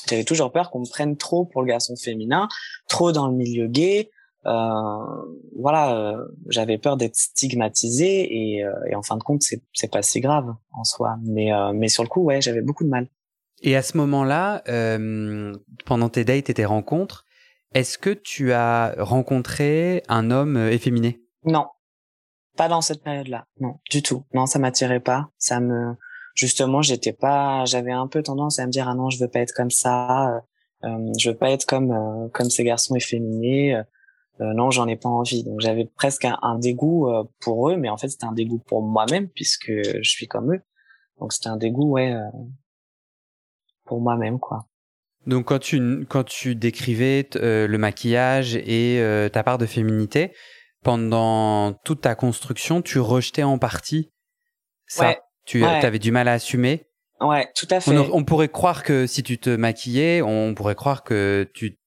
j'avais 0.08 0.24
toujours 0.24 0.52
peur 0.52 0.70
qu'on 0.70 0.80
me 0.80 0.88
prenne 0.88 1.16
trop 1.16 1.44
pour 1.44 1.62
le 1.62 1.68
garçon 1.68 1.96
féminin, 1.96 2.46
trop 2.88 3.10
dans 3.10 3.26
le 3.26 3.34
milieu 3.34 3.66
gay. 3.66 4.10
Euh, 4.46 5.22
voilà, 5.58 6.16
j'avais 6.48 6.78
peur 6.78 6.96
d'être 6.96 7.16
stigmatisé 7.16 8.22
et, 8.22 8.64
et, 8.88 8.94
en 8.94 9.02
fin 9.02 9.16
de 9.16 9.22
compte, 9.22 9.42
c'est 9.42 9.62
c'est 9.72 9.90
pas 9.90 10.02
si 10.02 10.20
grave 10.20 10.54
en 10.72 10.84
soi. 10.84 11.16
Mais 11.22 11.50
mais 11.74 11.88
sur 11.88 12.02
le 12.02 12.08
coup, 12.08 12.22
ouais, 12.22 12.40
j'avais 12.40 12.62
beaucoup 12.62 12.84
de 12.84 12.88
mal. 12.88 13.08
Et 13.62 13.74
à 13.74 13.82
ce 13.82 13.96
moment-là, 13.96 14.62
pendant 15.84 16.08
tes 16.08 16.24
dates 16.24 16.50
et 16.50 16.54
tes 16.54 16.64
rencontres, 16.64 17.24
est-ce 17.74 17.98
que 17.98 18.10
tu 18.10 18.52
as 18.52 18.94
rencontré 18.98 20.02
un 20.08 20.30
homme 20.30 20.56
efféminé? 20.56 21.20
Non, 21.44 21.66
pas 22.56 22.68
dans 22.68 22.80
cette 22.80 23.02
période-là, 23.02 23.46
non, 23.60 23.80
du 23.90 24.02
tout. 24.02 24.24
Non, 24.32 24.46
ça 24.46 24.58
m'attirait 24.58 25.00
pas. 25.00 25.28
Ça 25.38 25.60
me, 25.60 25.94
justement, 26.34 26.82
j'étais 26.82 27.12
pas, 27.12 27.64
j'avais 27.66 27.92
un 27.92 28.06
peu 28.06 28.22
tendance 28.22 28.58
à 28.58 28.66
me 28.66 28.72
dire 28.72 28.88
ah 28.88 28.94
non, 28.94 29.10
je 29.10 29.18
veux 29.18 29.28
pas 29.28 29.40
être 29.40 29.52
comme 29.52 29.70
ça, 29.70 30.36
euh, 30.36 30.40
euh 30.84 31.12
je 31.18 31.30
veux 31.30 31.36
pas 31.36 31.50
être 31.50 31.66
comme 31.66 31.92
euh, 31.92 32.28
comme 32.32 32.48
ces 32.48 32.64
garçons 32.64 32.94
efféminés. 32.94 33.76
Euh, 34.40 34.44
euh 34.44 34.54
non, 34.54 34.70
j'en 34.70 34.86
ai 34.86 34.96
pas 34.96 35.08
envie. 35.08 35.44
Donc 35.44 35.60
j'avais 35.60 35.84
presque 35.84 36.24
un, 36.24 36.38
un 36.42 36.58
dégoût 36.58 37.08
pour 37.40 37.70
eux, 37.70 37.76
mais 37.76 37.88
en 37.88 37.96
fait 37.96 38.08
c'était 38.08 38.26
un 38.26 38.32
dégoût 38.32 38.58
pour 38.58 38.82
moi-même 38.82 39.28
puisque 39.28 39.70
je 39.70 40.08
suis 40.08 40.26
comme 40.26 40.54
eux. 40.54 40.60
Donc 41.20 41.32
c'était 41.32 41.48
un 41.48 41.56
dégoût, 41.56 41.92
ouais, 41.92 42.14
pour 43.84 44.00
moi-même, 44.00 44.38
quoi. 44.38 44.66
Donc 45.26 45.46
quand 45.46 45.58
tu 45.58 46.06
quand 46.06 46.24
tu 46.24 46.54
décrivais 46.54 47.28
le 47.34 47.76
maquillage 47.76 48.54
et 48.56 49.00
ta 49.32 49.42
part 49.42 49.58
de 49.58 49.66
féminité, 49.66 50.32
pendant 50.82 51.72
toute 51.84 52.02
ta 52.02 52.14
construction, 52.14 52.82
tu 52.82 53.00
rejetais 53.00 53.42
en 53.42 53.58
partie 53.58 54.12
ça? 54.86 55.16
Tu 55.44 55.64
avais 55.64 55.98
du 55.98 56.10
mal 56.10 56.28
à 56.28 56.32
assumer? 56.32 56.86
Ouais, 57.20 57.48
tout 57.54 57.68
à 57.70 57.80
fait. 57.80 57.96
On, 57.96 58.24
pourrait 58.24 58.48
croire 58.48 58.82
que 58.82 59.06
si 59.06 59.22
tu 59.22 59.38
te 59.38 59.50
maquillais, 59.50 60.22
on 60.22 60.54
pourrait 60.54 60.74
croire 60.74 61.02
que 61.02 61.48
tu, 61.54 61.78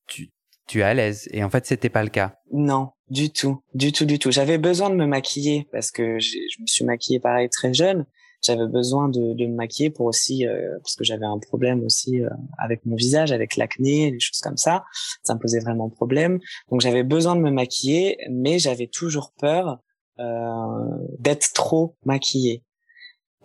tu, 0.70 0.80
es 0.80 0.84
à 0.84 0.94
l'aise. 0.94 1.28
Et 1.32 1.44
en 1.44 1.50
fait, 1.50 1.66
c'était 1.66 1.90
pas 1.90 2.04
le 2.04 2.10
cas. 2.10 2.36
Non, 2.52 2.92
du 3.10 3.32
tout, 3.32 3.62
du 3.74 3.92
tout, 3.92 4.06
du 4.06 4.20
tout. 4.20 4.32
J'avais 4.32 4.58
besoin 4.58 4.90
de 4.90 4.96
me 4.96 5.06
maquiller 5.06 5.68
parce 5.72 5.92
que 5.92 6.20
je 6.20 6.62
me 6.62 6.68
suis 6.68 6.86
maquillée 6.86 7.20
pareil 7.20 7.50
très 7.50 7.74
jeune 7.74 8.06
j'avais 8.42 8.68
besoin 8.68 9.10
de, 9.10 9.46
me 9.46 9.56
maquiller 9.56 9.90
pour 9.90 10.06
aussi 10.06 10.48
euh, 10.48 10.78
parce 10.82 10.96
que 10.96 11.04
j'avais 11.04 11.26
un 11.26 11.40
problème 11.40 11.84
aussi 11.84 12.22
euh, 12.22 12.30
avec 12.58 12.86
mon 12.86 12.96
visage, 12.96 13.32
avec 13.32 13.58
l'acné, 13.58 14.12
des 14.12 14.20
choses 14.20 14.40
comme 14.40 14.58
ça. 14.58 14.86
Ça 15.24 15.36
me 15.36 15.40
posait 15.40 15.60
vraiment 15.60 15.90
problème. 15.90 16.40
Donc 16.72 16.82
j'avais 16.82 17.04
besoin 17.04 17.36
de 17.36 17.42
me 17.42 17.52
maquiller, 17.52 18.18
mais 18.30 18.60
j'avais 18.60 18.88
toujours 18.88 19.34
peur 19.38 19.80
euh, 20.20 20.98
d'être 21.20 21.54
trop 21.54 21.96
maquillée. 22.06 22.64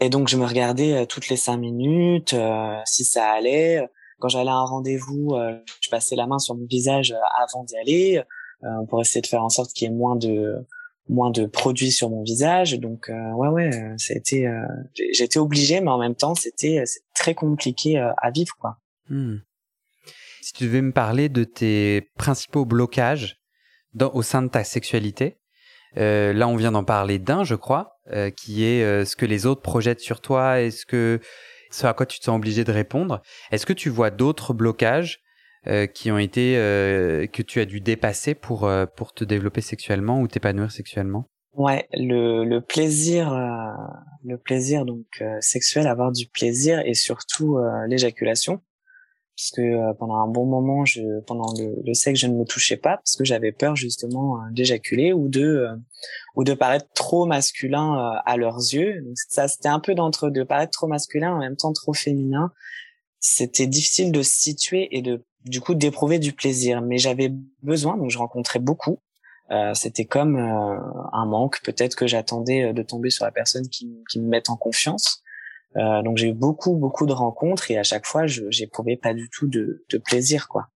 Et 0.00 0.08
donc 0.08 0.28
je 0.28 0.36
me 0.36 0.44
regardais 0.44 1.06
toutes 1.06 1.28
les 1.28 1.36
cinq 1.36 1.56
minutes 1.56 2.34
si 2.84 3.04
ça 3.04 3.30
allait. 3.30 3.88
Quand 4.20 4.28
j'allais 4.28 4.50
à 4.50 4.56
un 4.56 4.64
rendez-vous, 4.64 5.36
je 5.80 5.90
passais 5.90 6.16
la 6.16 6.26
main 6.26 6.38
sur 6.38 6.54
mon 6.54 6.66
visage 6.66 7.14
avant 7.36 7.64
d'y 7.64 7.76
aller 7.76 8.22
pour 8.88 9.00
essayer 9.00 9.20
de 9.20 9.26
faire 9.26 9.42
en 9.42 9.48
sorte 9.48 9.72
qu'il 9.72 9.88
y 9.88 9.90
ait 9.90 9.94
moins 9.94 10.16
de 10.16 10.64
moins 11.08 11.30
de 11.30 11.46
produits 11.46 11.92
sur 11.92 12.08
mon 12.08 12.22
visage 12.22 12.78
donc 12.78 13.10
euh, 13.10 13.32
ouais 13.32 13.48
ouais 13.48 13.70
c'était 13.98 14.46
euh, 14.46 14.64
j'étais 15.12 15.38
obligé 15.38 15.80
mais 15.80 15.90
en 15.90 15.98
même 15.98 16.14
temps 16.14 16.34
c'était 16.34 16.78
euh, 16.78 16.84
très 17.14 17.34
compliqué 17.34 17.98
à 17.98 18.30
vivre 18.30 18.54
quoi 18.58 18.78
hmm. 19.10 19.36
si 20.40 20.52
tu 20.54 20.64
devais 20.64 20.80
me 20.80 20.92
parler 20.92 21.28
de 21.28 21.44
tes 21.44 22.10
principaux 22.16 22.64
blocages 22.64 23.36
au 24.00 24.22
sein 24.22 24.42
de 24.42 24.48
ta 24.48 24.64
sexualité 24.64 25.38
là 25.94 26.48
on 26.48 26.56
vient 26.56 26.72
d'en 26.72 26.84
parler 26.84 27.18
d'un 27.18 27.44
je 27.44 27.54
crois 27.54 27.98
qui 28.36 28.64
est 28.64 29.04
ce 29.04 29.14
que 29.14 29.26
les 29.26 29.46
autres 29.46 29.62
projettent 29.62 30.00
sur 30.00 30.20
toi 30.20 30.60
est 30.60 30.70
ce 30.70 30.86
que 30.86 31.20
à 31.82 31.94
quoi 31.94 32.06
tu 32.06 32.18
te 32.18 32.24
sens 32.24 32.36
obligé 32.36 32.64
de 32.64 32.72
répondre. 32.72 33.22
Est-ce 33.50 33.66
que 33.66 33.72
tu 33.72 33.90
vois 33.90 34.10
d'autres 34.10 34.54
blocages 34.54 35.20
euh, 35.66 35.86
qui 35.86 36.10
ont 36.10 36.18
été 36.18 36.58
euh, 36.58 37.26
que 37.26 37.40
tu 37.40 37.58
as 37.58 37.64
dû 37.64 37.80
dépasser 37.80 38.34
pour 38.34 38.64
euh, 38.64 38.84
pour 38.84 39.14
te 39.14 39.24
développer 39.24 39.62
sexuellement 39.62 40.20
ou 40.20 40.28
t'épanouir 40.28 40.70
sexuellement? 40.70 41.30
Ouais, 41.54 41.88
le, 41.92 42.44
le 42.44 42.60
plaisir, 42.60 43.32
le 44.24 44.36
plaisir 44.38 44.84
donc 44.84 45.06
sexuel, 45.38 45.86
avoir 45.86 46.10
du 46.10 46.26
plaisir 46.26 46.80
et 46.84 46.94
surtout 46.94 47.60
l'éjaculation, 47.86 48.60
parce 49.36 49.50
que 49.50 49.92
pendant 49.98 50.16
un 50.16 50.28
bon 50.28 50.46
moment, 50.46 50.84
je, 50.84 51.20
pendant 51.26 51.52
le, 51.58 51.74
le, 51.84 51.94
sexe, 51.94 52.20
je 52.20 52.26
ne 52.26 52.34
me 52.34 52.44
touchais 52.44 52.76
pas 52.76 52.98
parce 52.98 53.16
que 53.16 53.24
j'avais 53.24 53.52
peur 53.52 53.74
justement 53.74 54.38
d'éjaculer 54.52 55.12
ou 55.12 55.28
de 55.28 55.66
ou 56.36 56.44
de 56.44 56.54
paraître 56.54 56.86
trop 56.94 57.26
masculin 57.26 58.20
à 58.24 58.36
leurs 58.36 58.58
yeux. 58.58 59.02
Ça, 59.28 59.48
c'était 59.48 59.68
un 59.68 59.80
peu 59.80 59.94
d'entre 59.94 60.30
de 60.30 60.42
paraître 60.44 60.72
trop 60.72 60.86
masculin 60.86 61.34
en 61.34 61.38
même 61.38 61.56
temps 61.56 61.72
trop 61.72 61.94
féminin. 61.94 62.52
C'était 63.18 63.66
difficile 63.66 64.12
de 64.12 64.22
se 64.22 64.30
situer 64.30 64.96
et 64.96 65.02
de 65.02 65.24
du 65.44 65.60
coup 65.60 65.74
d'éprouver 65.74 66.18
du 66.18 66.32
plaisir. 66.32 66.82
Mais 66.82 66.98
j'avais 66.98 67.32
besoin, 67.62 67.96
donc 67.96 68.10
je 68.10 68.18
rencontrais 68.18 68.58
beaucoup. 68.58 69.00
Euh, 69.50 69.74
c'était 69.74 70.06
comme 70.06 70.36
euh, 70.36 70.78
un 71.12 71.26
manque, 71.26 71.60
peut-être 71.62 71.96
que 71.96 72.06
j'attendais 72.06 72.64
euh, 72.64 72.72
de 72.72 72.82
tomber 72.82 73.10
sur 73.10 73.26
la 73.26 73.30
personne 73.30 73.68
qui, 73.68 74.02
qui 74.10 74.18
me 74.20 74.26
mette 74.26 74.48
en 74.48 74.56
confiance. 74.56 75.22
Euh, 75.76 76.02
donc 76.02 76.18
j'ai 76.18 76.28
eu 76.28 76.34
beaucoup 76.34 76.76
beaucoup 76.76 77.06
de 77.06 77.12
rencontres 77.12 77.70
et 77.70 77.78
à 77.78 77.82
chaque 77.82 78.06
fois 78.06 78.26
j'éprouvais 78.26 78.96
pas 78.96 79.12
du 79.12 79.28
tout 79.28 79.48
de, 79.48 79.84
de 79.90 79.98
plaisir 79.98 80.48
quoi. 80.48 80.68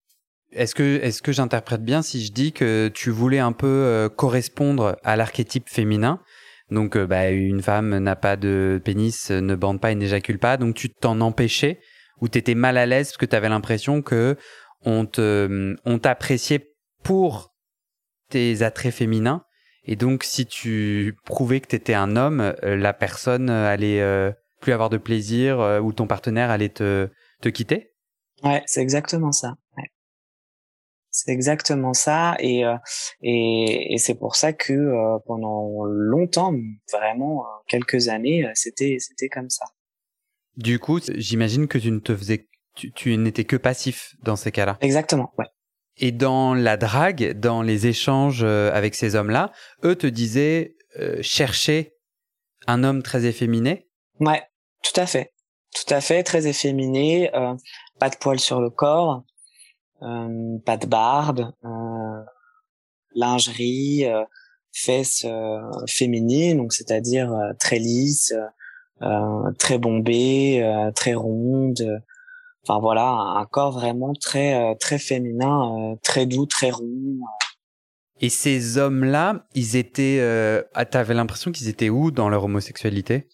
Est-ce 0.52 0.74
que 0.74 1.00
est-ce 1.04 1.22
que 1.22 1.32
j'interprète 1.32 1.84
bien 1.84 2.02
si 2.02 2.26
je 2.26 2.32
dis 2.32 2.54
que 2.54 2.90
tu 2.94 3.12
voulais 3.12 3.40
un 3.40 3.52
peu 3.52 3.68
euh, 3.68 4.10
correspondre 4.10 4.98
à 5.04 5.16
l'archétype 5.16 5.70
féminin? 5.70 6.22
Donc 6.72 6.98
bah, 6.98 7.30
une 7.30 7.62
femme 7.62 7.98
n'a 7.98 8.16
pas 8.16 8.36
de 8.36 8.82
pénis, 8.84 9.32
ne 9.32 9.56
bande 9.56 9.80
pas 9.80 9.92
et 9.92 9.96
n'éjacule 9.96 10.40
pas, 10.40 10.58
donc 10.58 10.76
tu 10.76 10.90
t'en 10.90 11.22
empêchais 11.22 11.80
où 12.20 12.28
tu 12.28 12.38
étais 12.38 12.56
mal 12.56 12.78
à 12.78 12.86
l'aise 12.86 13.08
parce 13.08 13.18
que 13.18 13.26
tu 13.26 13.36
avais 13.36 13.50
l'impression 13.50 14.02
que 14.02 14.36
on 14.84 15.06
te 15.06 15.76
on 15.86 16.00
t'appréciait 16.00 16.74
pour 17.04 17.54
tes 18.30 18.62
attraits 18.64 18.94
féminins. 18.94 19.44
Et 19.86 19.96
donc 19.96 20.24
si 20.24 20.46
tu 20.46 21.16
prouvais 21.26 21.62
que 21.62 21.68
tu 21.68 21.76
étais 21.76 21.94
un 21.94 22.16
homme, 22.16 22.54
euh, 22.64 22.76
la 22.76 22.94
personne 22.94 23.50
allait 23.50 24.02
euh, 24.02 24.32
plus 24.68 24.74
avoir 24.74 24.90
de 24.90 24.98
plaisir 24.98 25.62
euh, 25.62 25.80
ou 25.80 25.94
ton 25.94 26.08
partenaire 26.08 26.50
allait 26.50 26.68
te 26.68 27.10
te 27.42 27.48
quitter? 27.48 27.94
Ouais, 28.44 28.62
c'est 28.66 28.82
exactement 28.82 29.32
ça. 29.32 29.56
Ouais. 29.78 29.90
C'est 31.10 31.32
exactement 31.32 31.94
ça 31.94 32.36
et 32.40 32.64
et, 33.22 33.94
et 33.94 33.98
c'est 33.98 34.16
pour 34.16 34.36
ça 34.36 34.52
que 34.52 35.18
pendant 35.26 35.86
longtemps, 35.86 36.54
vraiment 36.92 37.46
quelques 37.68 38.10
années, 38.10 38.46
c'était 38.56 38.98
c'était 39.00 39.30
comme 39.30 39.50
ça. 39.50 39.66
Du 40.58 40.80
coup, 40.80 41.00
j'imagine 41.16 41.68
que 41.68 41.78
tu 41.78 41.92
ne 41.92 42.00
te 42.00 42.16
faisais, 42.16 42.48
tu, 42.74 43.16
n'étais 43.16 43.46
que 43.46 43.56
passif 43.56 44.16
dans 44.24 44.36
ces 44.36 44.52
cas-là? 44.52 44.78
Exactement, 44.82 45.32
ouais. 45.38 45.46
Et 45.98 46.12
dans 46.12 46.54
la 46.54 46.78
drague, 46.78 47.40
dans 47.40 47.62
les 47.62 47.88
échanges 47.88 48.44
euh, 48.44 48.72
avec 48.74 48.96
ces 48.96 49.16
hommes-là, 49.16 49.52
eux 49.84 49.96
te 49.96 50.08
disaient 50.08 50.76
euh, 51.00 51.22
chercher 51.22 51.94
un 52.68 52.84
homme 52.84 53.02
très 53.02 53.26
efféminé? 53.26 53.88
Ouais, 54.20 54.44
tout 54.92 55.02
à 55.02 55.06
fait, 55.06 55.34
tout 55.74 55.94
à 55.94 56.02
fait, 56.02 56.24
très 56.24 56.48
efféminé, 56.48 57.34
euh, 57.36 57.56
pas 58.00 58.10
de 58.10 58.16
poils 58.16 58.40
sur 58.40 58.62
le 58.62 58.70
corps, 58.70 59.24
euh, 60.02 60.58
pas 60.66 60.78
de 60.78 60.88
barbe, 60.88 61.52
euh, 61.66 62.24
lingerie, 63.16 64.06
fesses 64.74 65.26
féminines, 65.88 66.58
donc 66.58 66.74
c'est-à-dire 66.74 67.32
très 67.60 67.80
lisses 67.80 68.34
très 69.58 69.78
bombée, 69.78 70.64
euh, 70.64 70.92
très 70.92 71.14
ronde. 71.14 72.02
Enfin 72.64 72.80
voilà, 72.80 73.08
un 73.08 73.46
corps 73.46 73.72
vraiment 73.72 74.14
très 74.14 74.76
très 74.76 75.00
féminin, 75.00 75.96
très 76.04 76.26
doux, 76.26 76.46
très 76.46 76.70
rond. 76.70 77.18
Et 78.20 78.30
ces 78.30 78.78
hommes-là, 78.78 79.46
ils 79.54 79.76
étaient, 79.76 80.18
euh, 80.20 80.64
t'avais 80.90 81.14
l'impression 81.14 81.52
qu'ils 81.52 81.70
étaient 81.70 81.90
où 81.90 82.12
dans 82.12 82.30
leur 82.30 82.44
homosexualité? 82.44 83.30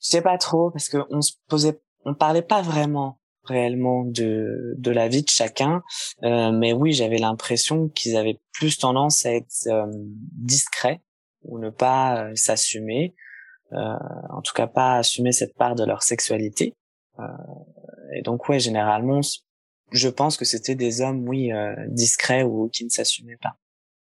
Je 0.00 0.08
sais 0.08 0.22
pas 0.22 0.38
trop 0.38 0.70
parce 0.70 0.88
que 0.88 0.98
on 1.10 1.20
se 1.20 1.32
posait, 1.48 1.80
on 2.04 2.14
parlait 2.14 2.42
pas 2.42 2.62
vraiment 2.62 3.18
réellement 3.44 4.04
de 4.04 4.74
de 4.78 4.90
la 4.90 5.08
vie 5.08 5.22
de 5.22 5.28
chacun, 5.28 5.82
euh, 6.22 6.52
mais 6.52 6.72
oui, 6.72 6.92
j'avais 6.92 7.18
l'impression 7.18 7.88
qu'ils 7.88 8.16
avaient 8.16 8.40
plus 8.52 8.78
tendance 8.78 9.24
à 9.26 9.32
être 9.32 9.68
discrets 9.86 11.00
ou 11.42 11.58
ne 11.58 11.70
pas 11.70 12.28
s'assumer, 12.34 13.14
en 13.72 14.42
tout 14.42 14.52
cas 14.54 14.66
pas 14.66 14.96
assumer 14.96 15.32
cette 15.32 15.54
part 15.56 15.74
de 15.74 15.84
leur 15.84 16.02
sexualité. 16.02 16.74
et 18.14 18.22
donc 18.22 18.48
ouais, 18.48 18.60
généralement, 18.60 19.20
je 19.90 20.08
pense 20.08 20.36
que 20.36 20.44
c'était 20.44 20.74
des 20.74 21.00
hommes, 21.00 21.26
oui, 21.26 21.50
discrets 21.88 22.42
ou 22.42 22.68
qui 22.68 22.84
ne 22.84 22.90
s'assumaient 22.90 23.38
pas. 23.40 23.56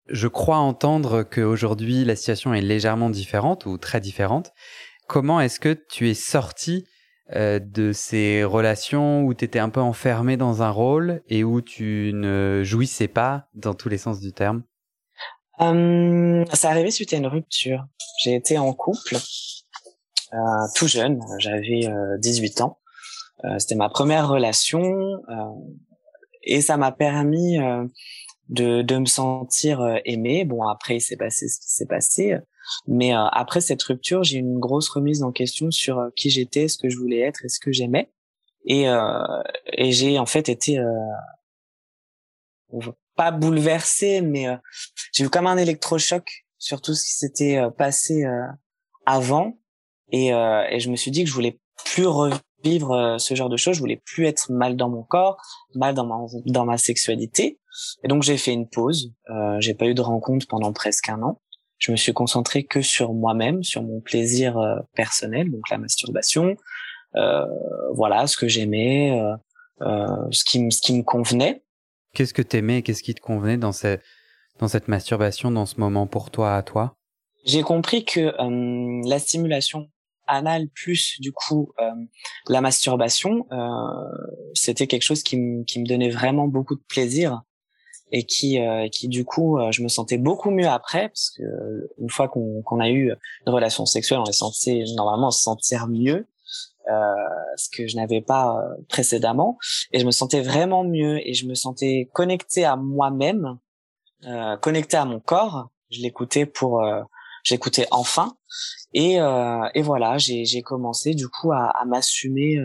Je 0.08 0.28
crois 0.28 0.58
entendre 0.58 1.24
qu'aujourd'hui 1.24 2.04
la 2.04 2.16
situation 2.16 2.54
est 2.54 2.60
légèrement 2.60 3.10
différente 3.10 3.66
ou 3.66 3.76
très 3.76 4.00
différente. 4.00 4.52
Comment 5.06 5.40
est-ce 5.40 5.60
que 5.60 5.72
tu 5.72 6.10
es 6.10 6.14
sorti 6.14 6.86
euh, 7.34 7.58
de 7.60 7.92
ces 7.92 8.44
relations 8.44 9.22
où 9.22 9.34
tu 9.34 9.44
étais 9.44 9.58
un 9.58 9.68
peu 9.68 9.80
enfermé 9.80 10.36
dans 10.36 10.62
un 10.62 10.70
rôle 10.70 11.22
et 11.28 11.44
où 11.44 11.60
tu 11.60 12.10
ne 12.14 12.62
jouissais 12.64 13.08
pas 13.08 13.48
dans 13.54 13.74
tous 13.74 13.88
les 13.88 13.98
sens 13.98 14.20
du 14.20 14.32
terme? 14.32 14.62
Euh, 15.60 16.44
Ça 16.52 16.70
arrivé 16.70 16.90
suite 16.90 17.12
à 17.12 17.16
une 17.16 17.26
rupture. 17.26 17.86
J'ai 18.20 18.34
été 18.34 18.58
en 18.58 18.72
couple 18.72 19.16
euh, 20.32 20.38
tout 20.74 20.88
jeune, 20.88 21.20
j'avais 21.38 21.88
18 22.18 22.60
ans. 22.62 22.78
C'était 23.58 23.76
ma 23.76 23.88
première 23.88 24.28
relation 24.28 24.82
et 26.42 26.60
ça 26.60 26.76
m'a 26.76 26.90
permis 26.90 27.58
de, 28.48 28.82
de 28.82 28.96
me 28.96 29.04
sentir 29.04 30.00
aimé. 30.04 30.44
Bon, 30.44 30.66
après, 30.66 30.96
il 30.96 31.00
s'est 31.00 31.16
passé 31.16 31.46
ce 31.46 31.60
qui 31.60 31.68
s'est 31.68 31.86
passé. 31.86 32.38
Mais 32.86 33.14
euh, 33.14 33.26
après 33.32 33.60
cette 33.60 33.82
rupture, 33.82 34.22
j'ai 34.24 34.38
eu 34.38 34.40
une 34.40 34.58
grosse 34.58 34.88
remise 34.88 35.22
en 35.22 35.32
question 35.32 35.70
sur 35.70 35.98
euh, 35.98 36.08
qui 36.16 36.30
j'étais, 36.30 36.68
ce 36.68 36.78
que 36.78 36.88
je 36.88 36.96
voulais 36.96 37.20
être 37.20 37.44
et 37.44 37.48
ce 37.48 37.60
que 37.60 37.72
j'aimais. 37.72 38.10
Et, 38.64 38.88
euh, 38.88 39.22
et 39.72 39.92
j'ai 39.92 40.18
en 40.18 40.26
fait 40.26 40.48
été 40.48 40.80
pas 43.14 43.30
bouleversée, 43.30 44.20
mais 44.20 44.46
j'ai 45.12 45.24
eu 45.24 45.30
comme 45.30 45.46
un 45.46 45.56
électrochoc 45.56 46.46
sur 46.58 46.80
tout 46.80 46.94
ce 46.94 47.04
qui 47.04 47.12
s'était 47.12 47.60
passé 47.78 48.24
avant. 49.06 49.60
Et, 50.10 50.30
et 50.30 50.80
je 50.80 50.90
me 50.90 50.96
suis 50.96 51.12
dit 51.12 51.22
que 51.22 51.30
je 51.30 51.34
voulais 51.34 51.60
plus 51.84 52.08
revivre 52.08 53.16
ce 53.20 53.34
genre 53.36 53.48
de 53.48 53.56
choses. 53.56 53.76
Je 53.76 53.80
voulais 53.80 54.02
plus 54.04 54.26
être 54.26 54.50
mal 54.50 54.76
dans 54.76 54.90
mon 54.90 55.04
corps, 55.04 55.40
mal 55.76 55.94
dans 55.94 56.04
ma 56.04 56.16
dans 56.46 56.64
ma 56.64 56.76
sexualité. 56.76 57.60
Et 58.02 58.08
donc 58.08 58.22
j'ai 58.22 58.36
fait 58.36 58.52
une 58.52 58.68
pause. 58.68 59.12
Euh, 59.30 59.56
j'ai 59.60 59.74
pas 59.74 59.86
eu 59.86 59.94
de 59.94 60.00
rencontre 60.00 60.46
pendant 60.48 60.72
presque 60.72 61.08
un 61.08 61.22
an 61.22 61.40
je 61.78 61.92
me 61.92 61.96
suis 61.96 62.12
concentré 62.12 62.64
que 62.64 62.82
sur 62.82 63.12
moi-même, 63.12 63.62
sur 63.62 63.82
mon 63.82 64.00
plaisir 64.00 64.58
euh, 64.58 64.76
personnel, 64.94 65.50
donc 65.50 65.68
la 65.70 65.78
masturbation, 65.78 66.56
euh, 67.16 67.46
voilà, 67.94 68.26
ce 68.26 68.36
que 68.36 68.48
j'aimais, 68.48 69.18
euh, 69.18 69.36
euh, 69.82 70.28
ce 70.30 70.44
qui 70.44 70.62
me 70.62 70.70
ce 70.70 70.80
qui 70.80 70.94
me 70.96 71.02
convenait. 71.02 71.62
Qu'est-ce 72.14 72.34
que 72.34 72.42
t'aimais 72.42 72.78
et 72.78 72.82
qu'est-ce 72.82 73.02
qui 73.02 73.14
te 73.14 73.20
convenait 73.20 73.56
dans 73.56 73.72
cette 73.72 74.02
dans 74.58 74.68
cette 74.68 74.88
masturbation, 74.88 75.50
dans 75.50 75.66
ce 75.66 75.80
moment 75.80 76.06
pour 76.06 76.30
toi 76.30 76.56
à 76.56 76.62
toi? 76.62 76.96
J'ai 77.44 77.62
compris 77.62 78.04
que 78.04 78.32
la 79.08 79.18
stimulation 79.18 79.88
anale 80.26 80.68
plus 80.74 81.20
du 81.20 81.30
coup 81.30 81.72
la 82.48 82.60
masturbation, 82.60 83.46
c'était 84.54 84.88
quelque 84.88 85.02
chose 85.02 85.22
qui 85.22 85.36
me 85.36 85.62
qui 85.64 85.80
me 85.80 85.86
donnait 85.86 86.10
vraiment 86.10 86.48
beaucoup 86.48 86.74
de 86.74 86.82
plaisir 86.88 87.42
et 88.12 88.24
qui 88.24 88.60
euh, 88.60 88.88
qui 88.88 89.08
du 89.08 89.24
coup 89.24 89.58
euh, 89.58 89.72
je 89.72 89.82
me 89.82 89.88
sentais 89.88 90.18
beaucoup 90.18 90.50
mieux 90.50 90.68
après 90.68 91.08
parce 91.08 91.30
que 91.30 91.42
euh, 91.42 91.92
une 91.98 92.10
fois 92.10 92.28
qu'on 92.28 92.62
qu'on 92.62 92.80
a 92.80 92.88
eu 92.88 93.12
une 93.46 93.52
relation 93.52 93.84
sexuelle 93.84 94.20
on 94.20 94.26
est 94.26 94.32
censé 94.32 94.84
normalement 94.94 95.30
se 95.30 95.42
sentir 95.42 95.88
mieux 95.88 96.26
euh, 96.88 97.14
ce 97.56 97.68
que 97.68 97.88
je 97.88 97.96
n'avais 97.96 98.20
pas 98.20 98.62
précédemment. 98.88 99.58
Et 99.92 99.98
je 99.98 100.06
me 100.06 100.12
sentais 100.12 100.40
vraiment 100.40 100.84
mieux 100.84 101.18
et 101.28 101.34
je 101.34 101.48
me 101.48 101.54
sentais 101.54 102.08
connecté 102.12 102.64
à 102.64 102.76
moi-même 102.76 103.58
euh, 104.24 104.56
connecté 104.58 104.96
à 104.96 105.04
mon 105.04 105.18
corps. 105.18 105.68
Je 105.90 106.00
l'écoutais 106.00 106.46
pour 106.46 106.84
j'écoutais 107.42 107.88
enfin. 107.90 108.36
Et 108.94 109.14
et 109.16 109.82
voilà 109.82 110.16
j'ai 110.18 110.44
j'ai 110.44 110.62
commencé 110.62 111.14
du 111.14 111.28
coup 111.28 111.50
à, 111.50 111.70
à 111.70 111.84
m'assumer 111.86 112.56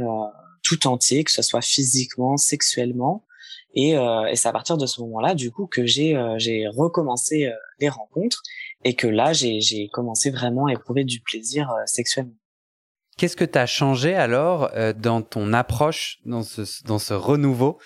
tout 0.63 0.85
entier 0.87 1.23
que 1.23 1.31
ce 1.31 1.41
soit 1.41 1.61
physiquement 1.61 2.37
sexuellement 2.37 3.25
et, 3.73 3.97
euh, 3.97 4.25
et 4.25 4.35
c'est 4.35 4.49
à 4.49 4.51
partir 4.51 4.77
de 4.77 4.85
ce 4.85 4.99
moment-là, 5.01 5.33
du 5.33 5.51
coup, 5.51 5.67
que 5.67 5.85
j'ai 5.85 6.15
euh, 6.15 6.35
j'ai 6.37 6.67
recommencé 6.67 7.45
euh, 7.45 7.55
les 7.79 7.89
rencontres 7.89 8.41
et 8.83 8.95
que 8.95 9.07
là, 9.07 9.31
j'ai 9.33 9.89
commencé 9.93 10.29
vraiment 10.29 10.65
à 10.65 10.73
éprouver 10.73 11.03
du 11.03 11.21
plaisir 11.21 11.69
euh, 11.71 11.81
sexuellement. 11.85 12.35
Qu'est-ce 13.17 13.35
que 13.35 13.45
tu 13.45 13.57
as 13.57 13.65
changé 13.65 14.15
alors 14.15 14.71
dans 14.95 15.21
ton 15.21 15.53
approche, 15.53 16.17
dans 16.25 16.43
ce, 16.43 16.61
dans 16.85 16.97
ce 16.97 17.13
renouveau? 17.13 17.77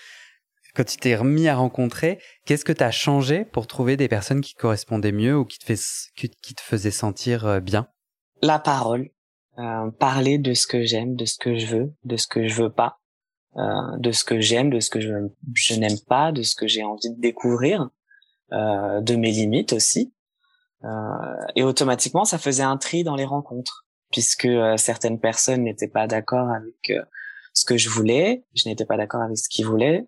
Quand 0.76 0.86
tu 0.86 0.98
t'es 0.98 1.16
remis 1.16 1.48
à 1.48 1.56
rencontrer, 1.56 2.20
qu'est-ce 2.46 2.64
que 2.64 2.72
tu 2.72 2.84
as 2.84 2.92
changé 2.92 3.44
pour 3.44 3.68
trouver 3.68 3.98
des 3.98 4.08
personnes 4.08 4.42
qui 4.42 4.54
correspondaient 4.54 5.12
mieux 5.12 5.36
ou 5.36 5.44
qui 5.44 5.58
te, 5.58 5.66
fait, 5.66 5.80
qui, 6.16 6.30
qui 6.30 6.54
te 6.54 6.62
faisaient 6.62 6.92
sentir 6.92 7.60
bien? 7.60 7.88
La 8.42 8.60
parole. 8.60 9.10
parler 10.00 10.38
de 10.38 10.54
ce 10.54 10.68
que 10.68 10.86
j'aime, 10.86 11.16
de 11.16 11.26
ce 11.26 11.38
que 11.38 11.58
je 11.58 11.66
veux, 11.66 11.94
de 12.04 12.18
ce 12.18 12.28
que 12.28 12.48
je 12.48 12.64
veux 12.64 12.72
pas. 12.72 13.00
Euh, 13.58 13.98
de 13.98 14.12
ce 14.12 14.26
que 14.26 14.42
j'aime, 14.42 14.70
de 14.70 14.82
ce 14.82 14.90
que 14.90 15.00
je, 15.00 15.14
je 15.54 15.76
n'aime 15.76 15.98
pas, 16.10 16.34
de 16.34 16.42
ce 16.42 16.56
que 16.56 16.68
j'ai 16.68 16.84
envie 16.84 17.10
de 17.10 17.22
découvrir, 17.22 17.90
euh, 18.52 19.00
de 19.00 19.16
mes 19.16 19.32
limites 19.32 19.72
aussi. 19.72 20.14
Euh, 20.84 20.90
et 21.56 21.64
automatiquement, 21.64 22.26
ça 22.26 22.38
faisait 22.38 22.64
un 22.64 22.76
tri 22.76 23.06
dans 23.06 23.16
les 23.16 23.24
rencontres, 23.24 23.86
puisque 24.12 24.50
certaines 24.76 25.22
personnes 25.22 25.64
n'étaient 25.64 25.88
pas 25.88 26.06
d'accord 26.06 26.50
avec 26.50 27.02
ce 27.54 27.64
que 27.64 27.78
je 27.78 27.90
voulais, 27.90 28.44
je 28.56 28.68
n'étais 28.68 28.86
pas 28.86 28.98
d'accord 28.98 29.22
avec 29.22 29.38
ce 29.38 29.48
qu'ils 29.48 29.66
voulaient. 29.66 30.06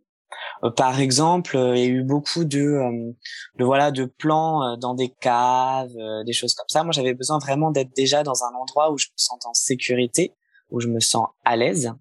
par 0.75 0.99
exemple, 0.99 1.55
il 1.55 1.79
y 1.79 1.85
a 1.85 1.87
eu 1.87 2.03
beaucoup 2.03 2.43
de, 2.43 3.13
de 3.55 3.63
voilà 3.63 3.91
de 3.91 4.03
plans 4.03 4.75
dans 4.75 4.93
des 4.93 5.09
caves, 5.21 5.95
des 6.25 6.33
choses 6.33 6.53
comme 6.53 6.67
ça. 6.67 6.83
Moi, 6.83 6.91
j'avais 6.91 7.13
besoin 7.13 7.39
vraiment 7.39 7.71
d'être 7.71 7.95
déjà 7.95 8.23
dans 8.23 8.43
un 8.43 8.53
endroit 8.59 8.91
où 8.91 8.97
je 8.97 9.07
me 9.07 9.17
sens 9.17 9.45
en 9.45 9.53
sécurité, 9.53 10.33
où 10.69 10.81
je 10.81 10.89
me 10.89 10.99
sens 10.99 11.27
à 11.45 11.55
l'aise. 11.55 11.93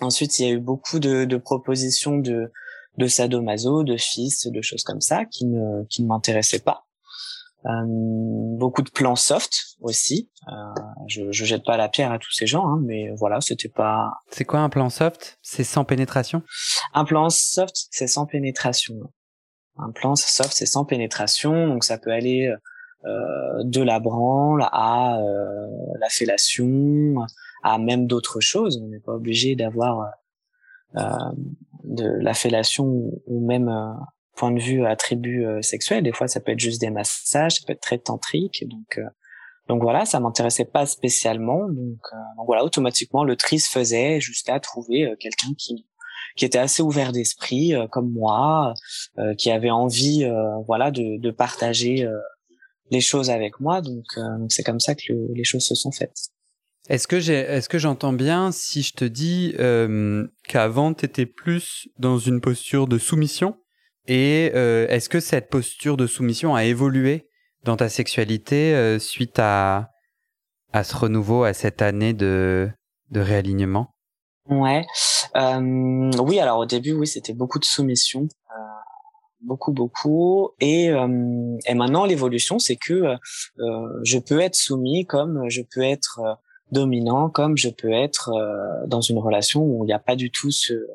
Ensuite, 0.00 0.38
il 0.38 0.46
y 0.46 0.50
a 0.50 0.52
eu 0.52 0.60
beaucoup 0.60 0.98
de, 0.98 1.24
de 1.24 1.36
propositions 1.36 2.18
de, 2.18 2.52
de 2.98 3.06
sadomaso, 3.06 3.84
de 3.84 3.96
fils, 3.96 4.46
de 4.46 4.62
choses 4.62 4.82
comme 4.82 5.00
ça 5.00 5.24
qui 5.24 5.46
ne, 5.46 5.84
qui 5.88 6.02
ne 6.02 6.08
m'intéressaient 6.08 6.60
pas. 6.60 6.86
Euh, 7.66 7.84
beaucoup 7.86 8.82
de 8.82 8.90
plans 8.90 9.16
soft 9.16 9.52
aussi. 9.80 10.30
Euh, 10.48 10.52
je, 11.06 11.30
je 11.30 11.44
jette 11.46 11.64
pas 11.64 11.78
la 11.78 11.88
pierre 11.88 12.12
à 12.12 12.18
tous 12.18 12.32
ces 12.32 12.46
gens, 12.46 12.66
hein, 12.66 12.80
mais 12.84 13.10
voilà, 13.16 13.40
c'était 13.40 13.70
pas. 13.70 14.12
C'est 14.30 14.44
quoi 14.44 14.60
un 14.60 14.68
plan 14.68 14.90
soft? 14.90 15.38
C'est 15.40 15.64
sans 15.64 15.84
pénétration? 15.84 16.42
Un 16.92 17.04
plan 17.04 17.30
soft, 17.30 17.86
c'est 17.90 18.06
sans 18.06 18.26
pénétration. 18.26 18.96
Un 19.78 19.92
plan 19.92 20.14
soft, 20.14 20.52
c'est 20.52 20.66
sans 20.66 20.84
pénétration, 20.84 21.68
donc 21.68 21.84
ça 21.84 21.96
peut 21.96 22.12
aller 22.12 22.52
euh, 23.06 23.62
de 23.64 23.82
la 23.82 23.98
branle 23.98 24.68
à 24.70 25.18
euh, 25.18 25.66
la 26.00 26.08
fellation, 26.10 27.16
à 27.64 27.78
même 27.78 28.06
d'autres 28.06 28.40
choses. 28.40 28.80
On 28.80 28.88
n'est 28.88 29.00
pas 29.00 29.14
obligé 29.14 29.56
d'avoir 29.56 30.12
euh, 30.96 31.00
de 31.84 32.04
la 32.20 32.34
fellation 32.34 32.84
ou 33.26 33.46
même 33.46 33.68
euh, 33.68 33.92
point 34.36 34.52
de 34.52 34.60
vue 34.60 34.86
attribut 34.86 35.44
euh, 35.44 35.62
sexuel. 35.62 36.04
Des 36.04 36.12
fois, 36.12 36.28
ça 36.28 36.40
peut 36.40 36.52
être 36.52 36.60
juste 36.60 36.80
des 36.80 36.90
massages, 36.90 37.56
ça 37.56 37.60
peut 37.66 37.72
être 37.72 37.80
très 37.80 37.98
tantrique. 37.98 38.64
Donc, 38.68 38.98
euh, 38.98 39.08
donc 39.68 39.82
voilà, 39.82 40.04
ça 40.04 40.20
m'intéressait 40.20 40.66
pas 40.66 40.86
spécialement. 40.86 41.66
Donc, 41.68 41.98
donc, 42.36 42.46
voilà, 42.46 42.64
automatiquement, 42.64 43.24
le 43.24 43.34
tri 43.34 43.58
se 43.58 43.70
faisait 43.70 44.20
jusqu'à 44.20 44.60
trouver 44.60 45.14
quelqu'un 45.18 45.54
qui 45.56 45.86
qui 46.36 46.44
était 46.44 46.58
assez 46.58 46.82
ouvert 46.82 47.12
d'esprit 47.12 47.74
comme 47.92 48.10
moi, 48.10 48.74
qui 49.38 49.52
avait 49.52 49.70
envie, 49.70 50.28
voilà, 50.66 50.90
de, 50.90 51.16
de 51.20 51.30
partager 51.30 52.08
les 52.90 53.00
choses 53.00 53.30
avec 53.30 53.60
moi. 53.60 53.82
Donc 53.82 54.04
c'est 54.48 54.64
comme 54.64 54.80
ça 54.80 54.96
que 54.96 55.12
les 55.32 55.44
choses 55.44 55.64
se 55.64 55.76
sont 55.76 55.92
faites. 55.92 56.33
Est-ce 56.90 57.08
que 57.08 57.18
j'ai, 57.18 57.34
est-ce 57.34 57.70
que 57.70 57.78
j'entends 57.78 58.12
bien 58.12 58.52
si 58.52 58.82
je 58.82 58.92
te 58.92 59.06
dis 59.06 59.54
euh, 59.58 60.26
qu'avant 60.46 60.92
tu 60.92 61.06
étais 61.06 61.24
plus 61.24 61.88
dans 61.98 62.18
une 62.18 62.42
posture 62.42 62.86
de 62.86 62.98
soumission? 62.98 63.56
Et 64.06 64.52
euh, 64.54 64.86
est-ce 64.88 65.08
que 65.08 65.18
cette 65.18 65.48
posture 65.48 65.96
de 65.96 66.06
soumission 66.06 66.54
a 66.54 66.64
évolué 66.64 67.30
dans 67.62 67.76
ta 67.76 67.88
sexualité 67.88 68.74
euh, 68.74 68.98
suite 68.98 69.38
à 69.38 69.88
à 70.74 70.84
ce 70.84 70.94
renouveau, 70.94 71.44
à 71.44 71.54
cette 71.54 71.80
année 71.80 72.12
de 72.12 72.68
de 73.10 73.20
réalignement? 73.20 73.94
Ouais, 74.50 74.84
euh, 75.36 76.10
oui. 76.20 76.38
Alors 76.38 76.58
au 76.58 76.66
début, 76.66 76.92
oui, 76.92 77.06
c'était 77.06 77.32
beaucoup 77.32 77.58
de 77.58 77.64
soumission, 77.64 78.28
beaucoup, 79.40 79.72
beaucoup, 79.72 80.50
et 80.60 80.90
et 81.66 81.74
maintenant 81.74 82.04
l'évolution, 82.04 82.58
c'est 82.58 82.76
que 82.76 83.14
je 84.02 84.18
peux 84.18 84.40
être 84.40 84.54
soumis 84.56 85.06
comme 85.06 85.48
je 85.48 85.62
peux 85.62 85.80
être 85.80 86.20
dominant 86.72 87.28
comme 87.28 87.56
je 87.56 87.68
peux 87.68 87.92
être 87.92 88.30
euh, 88.30 88.86
dans 88.86 89.00
une 89.00 89.18
relation 89.18 89.62
où 89.62 89.84
il 89.84 89.86
n'y 89.86 89.92
a 89.92 89.98
pas 89.98 90.16
du 90.16 90.30
tout 90.30 90.50
ce, 90.50 90.86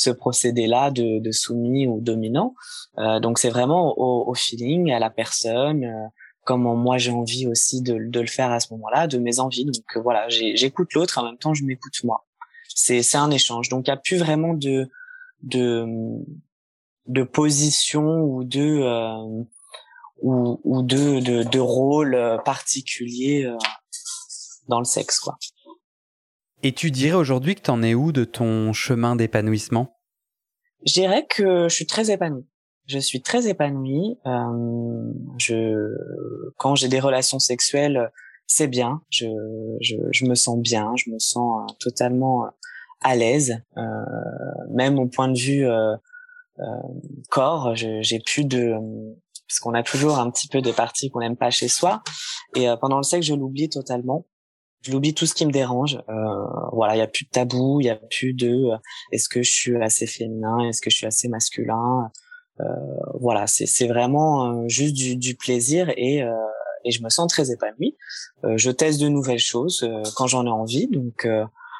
ce 0.00 0.10
procédé-là 0.10 0.90
de, 0.90 1.18
de, 1.18 1.30
soumis 1.30 1.86
ou 1.86 2.00
dominant. 2.00 2.54
Euh, 2.98 3.20
donc 3.20 3.38
c'est 3.38 3.50
vraiment 3.50 3.98
au, 3.98 4.28
au, 4.28 4.34
feeling, 4.34 4.90
à 4.92 4.98
la 4.98 5.10
personne, 5.10 5.84
euh, 5.84 6.06
comment 6.44 6.74
moi 6.74 6.96
j'ai 6.96 7.10
envie 7.10 7.46
aussi 7.46 7.82
de, 7.82 7.98
de, 7.98 8.20
le 8.20 8.26
faire 8.26 8.50
à 8.50 8.60
ce 8.60 8.72
moment-là, 8.72 9.06
de 9.06 9.18
mes 9.18 9.40
envies. 9.40 9.66
Donc 9.66 9.84
euh, 9.96 10.00
voilà, 10.00 10.26
j'écoute 10.28 10.94
l'autre, 10.94 11.18
en 11.18 11.24
même 11.24 11.36
temps 11.36 11.52
je 11.52 11.64
m'écoute 11.64 12.02
moi. 12.02 12.26
C'est 12.74 13.16
un 13.16 13.30
échange. 13.30 13.68
Donc 13.68 13.86
il 13.86 13.90
n'y 13.90 13.94
a 13.94 13.98
plus 13.98 14.16
vraiment 14.16 14.54
de 14.54 14.88
de 15.42 15.86
de 17.06 17.22
position 17.22 18.22
ou 18.22 18.44
de 18.44 18.82
ou, 20.22 20.60
ou 20.64 20.82
de, 20.82 21.20
de, 21.20 21.42
de 21.42 21.58
rôle 21.58 22.40
particulier 22.44 23.50
dans 24.70 24.78
le 24.78 24.86
sexe, 24.86 25.18
quoi. 25.18 25.36
Et 26.62 26.72
tu 26.72 26.90
dirais 26.90 27.16
aujourd'hui 27.16 27.54
que 27.54 27.62
tu 27.62 27.70
en 27.70 27.82
es 27.82 27.94
où 27.94 28.12
de 28.12 28.24
ton 28.24 28.72
chemin 28.72 29.16
d'épanouissement? 29.16 29.98
Je 30.86 30.92
dirais 30.92 31.26
que 31.26 31.68
je 31.68 31.74
suis 31.74 31.86
très 31.86 32.10
épanouie. 32.10 32.46
Je 32.86 32.98
suis 32.98 33.22
très 33.22 33.48
épanouie. 33.48 34.18
Euh, 34.26 35.12
je, 35.38 35.94
quand 36.56 36.74
j'ai 36.74 36.88
des 36.88 37.00
relations 37.00 37.38
sexuelles, 37.38 38.10
c'est 38.46 38.66
bien. 38.66 39.00
Je, 39.10 39.26
je, 39.80 39.96
je, 40.10 40.24
me 40.26 40.34
sens 40.34 40.58
bien. 40.58 40.92
Je 40.96 41.10
me 41.10 41.18
sens 41.18 41.62
euh, 41.62 41.74
totalement 41.78 42.44
euh, 42.44 42.48
à 43.00 43.14
l'aise. 43.14 43.62
Euh, 43.76 43.82
même 44.70 44.98
au 44.98 45.06
point 45.06 45.28
de 45.28 45.38
vue 45.38 45.66
corps, 47.30 47.74
j'ai 47.74 48.20
plus 48.20 48.44
de 48.44 48.74
parce 49.48 49.58
qu'on 49.60 49.74
a 49.74 49.82
toujours 49.82 50.18
un 50.18 50.30
petit 50.30 50.46
peu 50.46 50.60
des 50.60 50.72
parties 50.72 51.10
qu'on 51.10 51.20
n'aime 51.20 51.36
pas 51.36 51.50
chez 51.50 51.68
soi. 51.68 52.02
Et 52.54 52.68
pendant 52.80 52.98
le 52.98 53.02
sexe, 53.02 53.26
je 53.26 53.34
l'oublie 53.34 53.68
totalement 53.68 54.26
je 54.82 54.92
l'oublie 54.92 55.14
tout 55.14 55.26
ce 55.26 55.34
qui 55.34 55.46
me 55.46 55.52
dérange. 55.52 55.98
Euh, 56.08 56.44
voilà, 56.72 56.96
il 56.96 56.98
y 56.98 57.02
a 57.02 57.06
plus 57.06 57.24
de 57.24 57.30
tabou, 57.30 57.80
il 57.80 57.86
y 57.86 57.90
a 57.90 57.96
plus 57.96 58.32
de 58.32 58.72
euh, 58.72 58.76
est-ce 59.12 59.28
que 59.28 59.42
je 59.42 59.50
suis 59.50 59.76
assez 59.82 60.06
féminin, 60.06 60.60
est-ce 60.60 60.80
que 60.80 60.90
je 60.90 60.96
suis 60.96 61.06
assez 61.06 61.28
masculin? 61.28 62.10
Euh, 62.60 62.64
voilà, 63.20 63.46
c'est 63.46 63.66
c'est 63.66 63.86
vraiment 63.86 64.46
euh, 64.46 64.68
juste 64.68 64.94
du, 64.94 65.16
du, 65.16 65.34
plaisir 65.34 65.90
et 65.96 66.22
euh, 66.22 66.32
et 66.84 66.90
je 66.90 67.02
me 67.02 67.08
sens 67.08 67.30
très 67.30 67.50
épanouie. 67.50 67.96
je 68.56 68.70
teste 68.70 69.00
de 69.00 69.08
nouvelles 69.08 69.38
choses 69.38 69.86
quand 70.16 70.26
j'en 70.26 70.46
ai 70.46 70.50
envie, 70.50 70.86
donc 70.86 71.28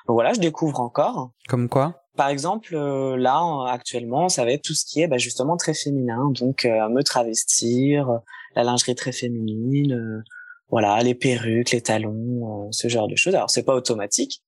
voilà, 0.07 0.35
je 0.35 0.41
découvre 0.41 0.81
encore. 0.81 1.31
Comme 1.49 1.71
quoi? 1.71 2.03
Par 2.17 2.29
exemple, 2.29 2.77
là 2.77 3.65
actuellement, 3.69 4.29
ça 4.29 4.45
va 4.45 4.53
être 4.53 4.63
tout 4.63 4.75
ce 4.75 4.85
qui 4.85 5.01
est 5.01 5.09
bah, 5.09 5.17
justement 5.17 5.57
très 5.57 5.73
féminin, 5.73 6.31
donc 6.39 6.67
me 6.67 7.01
travestir, 7.01 8.21
la 8.55 8.63
lingerie 8.63 8.95
très 8.95 9.13
féminine 9.13 10.23
voilà, 10.71 11.03
les 11.03 11.15
perruques, 11.15 11.73
les 11.73 11.83
talons, 11.83 12.67
euh, 12.67 12.69
ce 12.71 12.89
genre 12.89 13.09
de 13.09 13.17
choses. 13.17 13.35
Alors 13.35 13.51
c'est 13.51 13.65
pas 13.65 13.75
automatique, 13.75 14.43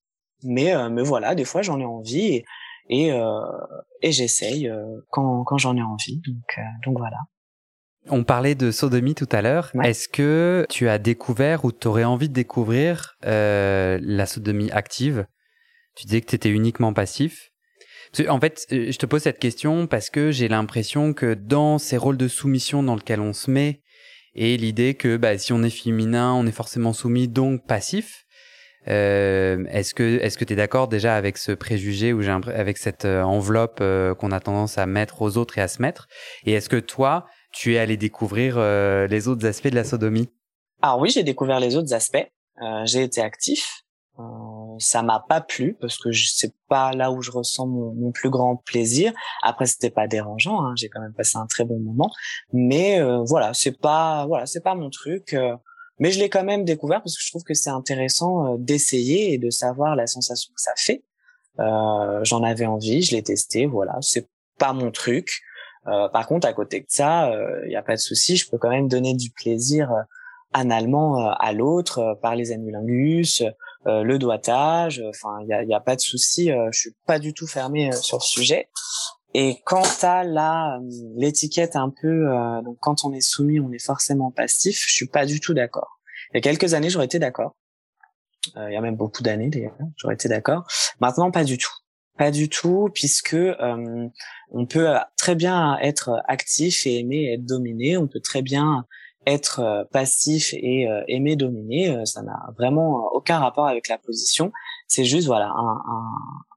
mais 0.44 0.74
euh, 0.74 0.88
mais 0.88 1.02
voilà, 1.02 1.35
des 1.35 1.44
fois 1.44 1.62
j'en 1.62 1.80
ai 1.80 1.85
envie 1.85 2.26
et 2.26 2.44
et, 2.88 3.12
euh, 3.12 3.40
et 4.02 4.12
j'essaye 4.12 4.70
quand 5.11 5.44
quand 5.44 5.58
j'en 5.58 5.76
ai 5.76 5.82
envie. 5.82 6.20
Donc 6.26 6.58
donc 6.85 6.98
voilà. 6.98 7.18
On 8.08 8.24
parlait 8.24 8.56
de 8.56 8.72
sodomie 8.72 9.14
tout 9.14 9.28
à 9.30 9.42
l'heure. 9.42 9.70
Est-ce 9.85 10.08
que 10.08 10.66
tu 10.68 10.88
as 10.88 10.98
découvert 10.98 11.64
ou 11.64 11.70
tu 11.70 11.87
aurais 11.87 12.04
envie 12.04 12.28
de 12.28 12.35
découvrir 12.35 13.16
la 13.22 14.26
sodomie 14.26 14.70
active? 14.72 15.26
Tu 15.94 16.06
disais 16.06 16.20
que 16.20 16.26
tu 16.26 16.35
étais 16.35 16.48
uniquement 16.48 16.92
passif. 16.92 17.50
En 18.28 18.40
fait, 18.40 18.66
je 18.70 18.96
te 18.98 19.06
pose 19.06 19.22
cette 19.22 19.38
question 19.38 19.87
parce 19.87 20.11
que 20.11 20.32
j'ai 20.32 20.48
l'impression 20.48 21.14
que 21.14 21.35
dans 21.35 21.78
ces 21.78 21.96
rôles 21.96 22.16
de 22.16 22.28
soumission 22.28 22.82
dans 22.82 22.96
lesquels 22.96 23.20
on 23.20 23.32
se 23.32 23.50
met, 23.50 23.82
et 24.35 24.57
l'idée 24.57 24.95
que 24.95 25.16
bah, 25.16 25.37
si 25.38 25.53
on 25.53 25.62
est 25.62 25.71
féminin, 25.71 26.33
on 26.33 26.47
est 26.47 26.53
forcément 26.53 26.92
soumis, 26.92 27.29
donc 27.29 27.66
passif. 27.66 28.25
Euh, 28.88 29.64
est-ce 29.71 29.95
que 29.95 30.18
est-ce 30.21 30.37
que 30.37 30.45
tu 30.45 30.55
es 30.55 30.57
d'accord 30.57 30.88
déjà 30.88 31.14
avec 31.14 31.38
ce 31.38 31.53
préjugé 31.53 32.12
ou 32.12 32.21
avec 32.49 32.79
cette 32.79 33.05
euh, 33.05 33.23
enveloppe 33.23 33.79
euh, 33.81 34.12
qu'on 34.14 34.33
a 34.33 34.40
tendance 34.40 34.77
à 34.77 34.87
mettre 34.87 35.23
aux 35.23 35.37
autres 35.37 35.59
et 35.59 35.61
à 35.61 35.68
se 35.68 35.81
mettre? 35.81 36.09
Et 36.47 36.53
est-ce 36.53 36.68
que 36.68 36.81
toi, 36.81 37.27
tu 37.53 37.75
es 37.75 37.79
allé 37.79 37.97
découvrir 37.97 38.57
euh, 38.59 39.07
les 39.07 39.29
autres 39.29 39.47
aspects 39.47 39.68
de 39.68 39.77
la 39.77 39.85
sodomie? 39.85 40.31
Ah 40.81 40.97
oui, 40.99 41.11
j'ai 41.11 41.23
découvert 41.23 41.61
les 41.61 41.77
autres 41.77 41.95
aspects. 41.95 42.27
j'ai 42.85 43.03
été 43.03 43.21
actif. 43.21 43.85
Euh, 44.72 44.76
ça 44.78 45.02
m'a 45.02 45.24
pas 45.28 45.40
plu 45.40 45.76
parce 45.80 45.98
que 45.98 46.11
c'est 46.12 46.52
pas 46.68 46.92
là 46.92 47.11
où 47.11 47.22
je 47.22 47.30
ressens 47.30 47.66
mon, 47.66 48.12
plus 48.12 48.30
grand 48.30 48.56
plaisir. 48.56 49.12
Après, 49.42 49.66
c'était 49.66 49.90
pas 49.90 50.06
dérangeant. 50.06 50.62
Hein, 50.62 50.74
j'ai 50.76 50.88
quand 50.88 51.00
même 51.00 51.14
passé 51.14 51.38
un 51.38 51.46
très 51.46 51.64
bon 51.64 51.78
moment. 51.78 52.11
Mais 52.52 53.00
euh, 53.00 53.22
voilà, 53.24 53.54
c'est 53.54 53.78
pas 53.78 54.26
voilà, 54.26 54.46
c'est 54.46 54.62
pas 54.62 54.74
mon 54.74 54.90
truc. 54.90 55.35
Euh, 55.35 55.56
mais 55.98 56.11
je 56.11 56.18
l'ai 56.18 56.28
quand 56.28 56.44
même 56.44 56.64
découvert 56.64 57.02
parce 57.02 57.16
que 57.16 57.22
je 57.22 57.30
trouve 57.30 57.44
que 57.44 57.54
c'est 57.54 57.70
intéressant 57.70 58.56
d'essayer 58.56 59.35
et 59.35 59.38
de 59.38 59.50
savoir 59.50 59.94
la 59.94 60.06
sensation 60.06 60.52
que 60.54 60.61
ça 60.61 60.72
fait. 60.76 61.04
J'en 61.58 62.42
avais 62.42 62.66
envie, 62.66 63.02
je 63.02 63.14
l'ai 63.14 63.22
testé. 63.22 63.66
Voilà, 63.66 63.98
c'est 64.00 64.26
pas 64.58 64.72
mon 64.72 64.90
truc. 64.90 65.42
par 65.85 66.26
contre, 66.26 66.48
à 66.48 66.52
côté 66.54 66.80
de 66.80 66.87
ça, 66.88 67.30
il 67.66 67.70
y 67.70 67.76
a 67.76 67.82
pas 67.82 67.94
de 67.94 68.00
souci. 68.00 68.37
Je 68.37 68.50
peux 68.50 68.58
quand 68.58 68.70
même 68.70 68.88
donner 68.88 69.14
du 69.14 69.30
plaisir 69.30 69.92
analement 70.52 71.30
à 71.30 71.52
l'autre 71.52 72.18
par 72.20 72.35
les 72.35 72.50
annulingus 72.50 73.44
euh, 73.87 74.03
le 74.03 74.18
doigtage. 74.18 75.03
Enfin, 75.09 75.38
il 75.42 75.49
y 75.49 75.53
a, 75.53 75.64
y 75.64 75.75
a, 75.75 75.81
pas 75.81 75.97
de 75.97 76.01
souci. 76.01 76.53
Euh, 76.53 76.68
je 76.73 76.79
suis 76.79 76.95
pas 77.07 77.18
du 77.18 77.35
tout 77.35 77.47
fermé 77.47 77.88
euh, 77.88 77.92
sur 77.92 78.18
le 78.18 78.23
sujet. 78.23 78.68
Et 79.35 79.61
quant 79.64 79.83
à 80.03 80.25
la 80.25 80.79
l'étiquette 81.16 81.75
un 81.75 81.88
peu, 81.88 82.27
donc 82.66 82.77
quand 82.81 83.07
on 83.07 83.14
est 83.14 83.23
soumis, 83.23 83.61
on 83.61 83.73
est 83.73 83.83
forcément 83.83 84.31
passif. 84.31 84.85
Je 84.87 84.92
suis 84.92 85.07
pas 85.07 85.25
du 85.25 85.40
tout 85.40 85.55
d'accord. 85.55 86.01
Il 86.31 86.37
y 86.37 86.38
a 86.38 86.40
quelques 86.42 86.75
années, 86.75 86.90
j'aurais 86.90 87.07
été 87.07 87.18
d'accord. 87.18 87.57
il 88.57 88.75
y 88.75 88.77
a 88.77 88.81
même 88.83 88.97
beaucoup 88.97 89.23
d'années 89.23 89.49
d'ailleurs, 89.49 89.75
j'aurais 89.97 90.16
été 90.16 90.29
d'accord. 90.29 90.64
Maintenant, 91.01 91.31
pas 91.31 91.45
du 91.45 91.57
tout. 91.57 91.73
Pas 92.18 92.31
du 92.31 92.51
tout, 92.51 92.90
puisque 92.92 93.35
on 94.51 94.66
peut 94.66 94.97
très 95.16 95.35
bien 95.35 95.79
être 95.79 96.23
actif 96.29 96.87
et 96.87 96.99
aimer 96.99 97.33
être 97.33 97.47
dominé. 97.47 97.97
On 97.97 98.09
peut 98.09 98.21
très 98.21 98.42
bien 98.42 98.85
être 99.26 99.61
euh, 99.61 99.85
passif 99.92 100.52
et 100.54 100.88
euh, 100.88 101.02
aimer 101.08 101.37
dominer, 101.37 101.90
euh, 101.90 102.04
ça 102.04 102.22
n'a 102.22 102.38
vraiment 102.56 103.08
aucun 103.12 103.38
rapport 103.38 103.66
avec 103.66 103.88
la 103.88 103.98
position. 103.98 104.52
C'est 104.88 105.04
juste 105.04 105.26
voilà 105.26 105.48
un, 105.48 105.82
un, 105.87 106.12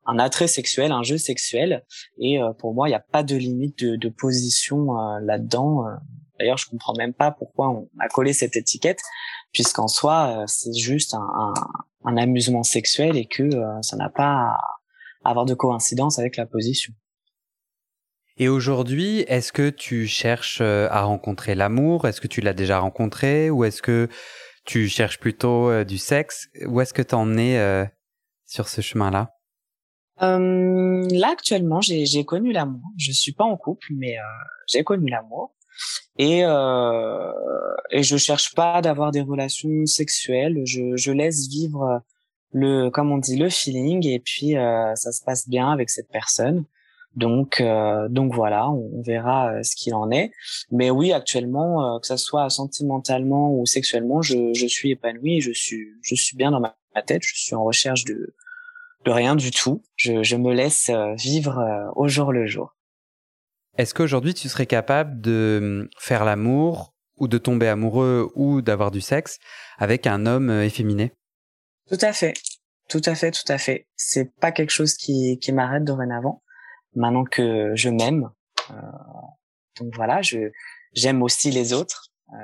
un, 0.08 0.20
attrait 0.20 0.48
sexuel, 0.48 0.92
un 0.92 1.04
jeu 1.04 1.18
sexuel. 1.18 1.86
Et 2.20 2.40
pour 2.60 2.74
moi, 2.74 2.88
il 2.88 2.92
n'y 2.92 2.96
a 2.96 3.06
pas 3.12 3.24
de 3.24 3.36
limite 3.36 3.84
de, 3.84 3.96
de 3.96 4.10
position 4.10 4.94
là-dedans. 5.22 5.86
D'ailleurs, 6.38 6.58
je 6.58 6.70
comprends 6.70 6.94
même 6.98 7.14
pas 7.14 7.32
pourquoi 7.32 7.70
on 7.70 7.90
a 8.00 8.10
collé 8.10 8.34
cette 8.34 8.58
étiquette, 8.58 9.00
puisqu'en 9.54 9.88
soi, 9.88 10.44
c'est 10.48 10.74
juste 10.74 11.14
un, 11.14 11.54
un, 12.04 12.18
amusement 12.18 12.64
sexuel 12.64 13.16
et 13.16 13.26
que 13.26 13.50
ça 13.82 13.96
n'a 13.96 14.10
pas 14.10 14.58
à 15.24 15.30
avoir 15.30 15.46
de 15.46 15.54
coïncidence 15.54 16.20
avec 16.20 16.36
la 16.36 16.46
position. 16.46 16.94
Et 18.38 18.50
aujourd'hui, 18.50 19.22
est-ce 19.28 19.54
que 19.54 19.70
tu 19.70 20.08
cherches 20.08 20.60
euh, 20.62 20.90
à 20.92 21.04
rencontrer 21.04 21.56
l'amour? 21.56 22.06
Est-ce 22.06 22.20
que 22.20 22.28
tu 22.28 22.42
l'as 22.42 22.54
déjà 22.54 22.80
rencontré? 22.80 23.50
Ou 23.50 23.64
est-ce 23.64 23.82
que 23.82 24.10
tu 24.66 24.90
cherches 24.90 25.20
plutôt 25.20 25.70
euh, 25.70 25.86
du 25.86 25.98
sexe? 25.98 26.50
Où 26.66 26.82
est-ce 26.82 26.94
que 26.94 27.02
tu 27.02 27.16
en 27.16 27.38
es 27.38 27.58
euh, 27.58 27.86
sur 28.46 28.68
ce 28.68 28.82
chemin-là? 28.82 29.32
Euh, 30.22 31.08
Là, 31.12 31.30
actuellement, 31.32 31.80
j'ai 31.80 32.26
connu 32.26 32.52
l'amour. 32.52 32.82
Je 32.98 33.14
suis 33.14 33.32
pas 33.32 33.46
en 33.46 33.56
couple, 33.56 33.88
mais 33.92 34.18
j'ai 34.68 34.84
connu 34.84 35.10
l'amour. 35.10 35.54
Et, 36.18 36.40
et 36.40 38.04
je 38.04 38.18
cherche 38.18 38.54
pas 38.56 38.82
d'avoir 38.82 39.12
des 39.12 39.22
relations 39.22 39.86
sexuelles. 39.86 40.62
Je, 40.66 40.96
je 40.96 41.12
laisse 41.12 41.48
vivre 41.48 42.02
le, 42.54 42.90
comme 42.90 43.12
on 43.12 43.18
dit, 43.18 43.36
le 43.36 43.50
feeling. 43.50 44.08
Et 44.08 44.20
puis, 44.20 44.54
ça 44.54 45.12
se 45.12 45.22
passe 45.24 45.50
bien 45.50 45.70
avec 45.70 45.90
cette 45.90 46.10
personne. 46.10 46.64
Donc, 47.16 47.62
euh, 47.62 48.10
donc 48.10 48.34
voilà, 48.34 48.70
on, 48.70 49.02
verra 49.02 49.54
euh, 49.54 49.64
ce 49.64 49.76
qu'il 49.76 49.94
en 49.94 50.12
est. 50.12 50.32
Mais 50.72 50.90
oui, 50.90 51.14
actuellement, 51.14 51.96
euh, 51.96 52.00
que 52.00 52.08
ça 52.08 52.18
soit 52.18 52.50
sentimentalement 52.50 53.54
ou 53.54 53.66
sexuellement, 53.66 54.22
je, 54.22 54.54
je 54.54 54.68
suis 54.68 54.92
épanoui, 54.92 55.40
je 55.40 55.52
suis, 55.52 55.88
je 56.02 56.16
suis 56.16 56.36
bien 56.36 56.52
dans 56.52 56.60
ma, 56.60 56.76
tête. 57.06 57.24
Je 57.26 57.34
suis 57.36 57.56
en 57.56 57.64
recherche 57.64 58.06
de, 58.06 58.36
de 59.04 59.12
rien 59.12 59.36
du 59.36 59.52
tout. 59.52 59.84
Je, 59.98 60.24
je 60.24 60.38
me 60.38 60.54
laisse 60.54 60.90
vivre 61.18 61.92
au 61.98 62.08
jour 62.08 62.32
le 62.32 62.48
jour. 62.48 62.74
Est-ce 63.78 63.94
qu'aujourd'hui 63.94 64.34
tu 64.34 64.48
serais 64.48 64.66
capable 64.66 65.20
de 65.20 65.60
hum, 65.62 65.90
faire 66.00 66.24
l'amour 66.24 66.94
ou 67.18 67.28
de 67.28 67.38
tomber 67.38 67.68
amoureux 67.68 68.32
ou 68.36 68.62
d'avoir 68.62 68.92
du 68.92 69.02
sexe 69.02 69.40
avec 69.78 70.08
un 70.08 70.26
homme 70.26 70.50
efféminé? 70.50 71.12
Tout 71.90 71.98
à 72.00 72.14
fait, 72.14 72.34
tout 72.88 73.02
à 73.04 73.14
fait, 73.14 73.32
tout 73.32 73.52
à 73.52 73.58
fait. 73.58 73.88
C'est 73.98 74.34
pas 74.40 74.54
quelque 74.54 74.72
chose 74.72 74.94
qui, 74.94 75.38
qui 75.40 75.52
m'arrête 75.52 75.84
dorénavant 75.84 76.42
maintenant 76.96 77.24
que 77.24 77.72
je 77.76 77.90
m'aime. 77.90 78.30
Euh, 78.72 78.76
donc 79.80 79.94
voilà, 79.96 80.22
je 80.22 80.52
j'aime 80.94 81.22
aussi 81.22 81.52
les 81.52 81.74
autres. 81.74 82.12
Euh, 82.34 82.38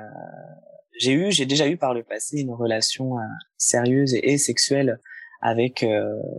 j'ai 0.98 1.12
eu, 1.12 1.32
j'ai 1.32 1.46
déjà 1.46 1.66
eu 1.68 1.76
par 1.76 1.94
le 1.94 2.02
passé 2.02 2.40
une 2.40 2.52
relation 2.52 3.18
euh, 3.18 3.22
sérieuse 3.56 4.14
et, 4.14 4.38
sexuelle 4.38 5.00
avec 5.40 5.84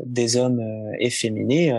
des 0.06 0.38
hommes 0.38 0.62
efféminés. 0.98 1.72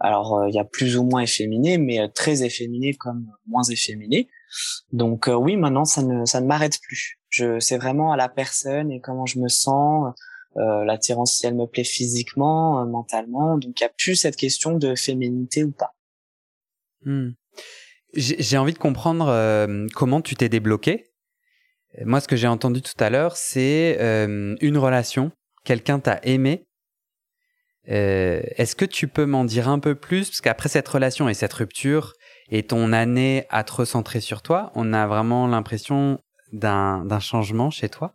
alors 0.00 0.46
il 0.48 0.54
y 0.54 0.58
a 0.58 0.64
plus 0.64 0.98
ou 0.98 1.04
moins 1.04 1.22
efféminés, 1.22 1.78
mais 1.78 2.06
très 2.10 2.42
efféminés 2.42 2.92
comme 2.92 3.26
moins 3.46 3.62
efféminés. 3.62 4.28
Donc 4.92 5.30
oui, 5.32 5.56
maintenant 5.56 5.86
ça 5.86 6.02
ne 6.02 6.26
ça 6.26 6.42
ne 6.42 6.46
m'arrête 6.46 6.78
plus. 6.82 7.18
Je 7.30 7.58
c'est 7.58 7.78
vraiment 7.78 8.12
à 8.12 8.18
la 8.18 8.28
personne 8.28 8.90
et 8.90 9.00
comment 9.00 9.24
je 9.24 9.38
me 9.38 9.48
sens, 9.48 10.12
euh, 10.56 10.84
l'attirance 10.84 11.36
si 11.36 11.46
elle 11.46 11.54
me 11.54 11.66
plaît 11.66 11.84
physiquement, 11.84 12.80
euh, 12.80 12.84
mentalement. 12.84 13.58
Donc 13.58 13.80
il 13.80 13.82
y 13.82 13.86
a 13.86 13.90
plus 13.96 14.16
cette 14.16 14.36
question 14.36 14.78
de 14.78 14.94
féminité 14.94 15.62
ou 15.62 15.70
pas. 15.70 15.94
Hmm. 17.04 17.30
J'ai 18.14 18.56
envie 18.56 18.72
de 18.72 18.78
comprendre 18.78 19.28
euh, 19.28 19.86
comment 19.94 20.20
tu 20.22 20.34
t'es 20.34 20.48
débloqué. 20.48 21.04
Moi, 22.04 22.20
ce 22.20 22.28
que 22.28 22.36
j'ai 22.36 22.46
entendu 22.46 22.80
tout 22.80 22.94
à 22.98 23.10
l'heure, 23.10 23.36
c'est 23.36 23.98
une 24.60 24.78
relation, 24.78 25.32
quelqu'un 25.64 25.98
t'a 25.98 26.20
aimé. 26.22 26.66
Est-ce 27.86 28.76
que 28.76 28.84
tu 28.84 29.08
peux 29.08 29.24
m'en 29.24 29.44
dire 29.44 29.68
un 29.68 29.78
peu 29.78 29.94
plus? 29.94 30.28
Parce 30.28 30.40
qu'après 30.40 30.68
cette 30.68 30.86
relation 30.86 31.28
et 31.28 31.34
cette 31.34 31.52
rupture 31.54 32.12
et 32.50 32.62
ton 32.62 32.92
année 32.92 33.46
à 33.48 33.64
te 33.64 33.72
recentrer 33.72 34.20
sur 34.20 34.42
toi, 34.42 34.70
on 34.74 34.92
a 34.92 35.06
vraiment 35.06 35.46
l'impression 35.46 36.20
d'un 36.52 37.20
changement 37.20 37.70
chez 37.70 37.88
toi. 37.88 38.14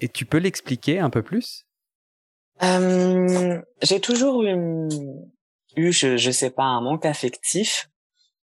Et 0.00 0.08
tu 0.08 0.26
peux 0.26 0.38
l'expliquer 0.38 0.98
un 0.98 1.10
peu 1.10 1.22
plus? 1.22 1.66
Euh, 2.62 3.60
J'ai 3.82 4.00
toujours 4.00 4.42
eu, 4.44 4.88
je, 5.76 6.16
je 6.16 6.30
sais 6.30 6.50
pas, 6.50 6.64
un 6.64 6.80
manque 6.80 7.06
affectif. 7.06 7.88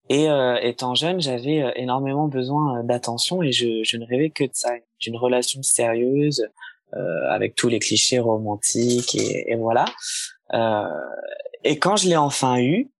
Et 0.08 0.28
euh, 0.28 0.58
étant 0.60 0.96
jeune, 0.96 1.20
j'avais 1.20 1.62
euh, 1.62 1.70
énormément 1.76 2.26
besoin 2.26 2.78
euh, 2.78 2.82
d'attention 2.82 3.42
et 3.42 3.52
je, 3.52 3.84
je 3.84 3.96
ne 3.96 4.04
rêvais 4.04 4.30
que 4.30 4.42
de 4.42 4.50
ça, 4.52 4.70
d'une 5.00 5.16
relation 5.16 5.62
sérieuse, 5.62 6.48
euh, 6.94 7.30
avec 7.30 7.54
tous 7.54 7.68
les 7.68 7.78
clichés 7.78 8.18
romantiques 8.18 9.14
et, 9.14 9.52
et 9.52 9.54
voilà. 9.54 9.84
Euh, 10.52 10.88
et 11.62 11.78
quand 11.78 11.94
je 11.94 12.08
l'ai 12.08 12.16
enfin 12.16 12.60
eu, 12.60 12.90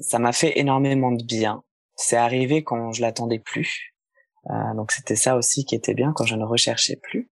ça 0.00 0.18
m'a 0.18 0.32
fait 0.32 0.58
énormément 0.58 1.12
de 1.12 1.24
bien. 1.24 1.62
C'est 1.94 2.18
arrivé 2.18 2.62
quand 2.62 2.92
je 2.92 3.00
l'attendais 3.00 3.38
plus. 3.38 3.95
Euh, 4.50 4.74
donc 4.74 4.92
c'était 4.92 5.16
ça 5.16 5.36
aussi 5.36 5.64
qui 5.64 5.74
était 5.74 5.94
bien 5.94 6.12
quand 6.14 6.24
je 6.24 6.36
ne 6.36 6.44
recherchais 6.44 6.96
plus. 6.96 7.30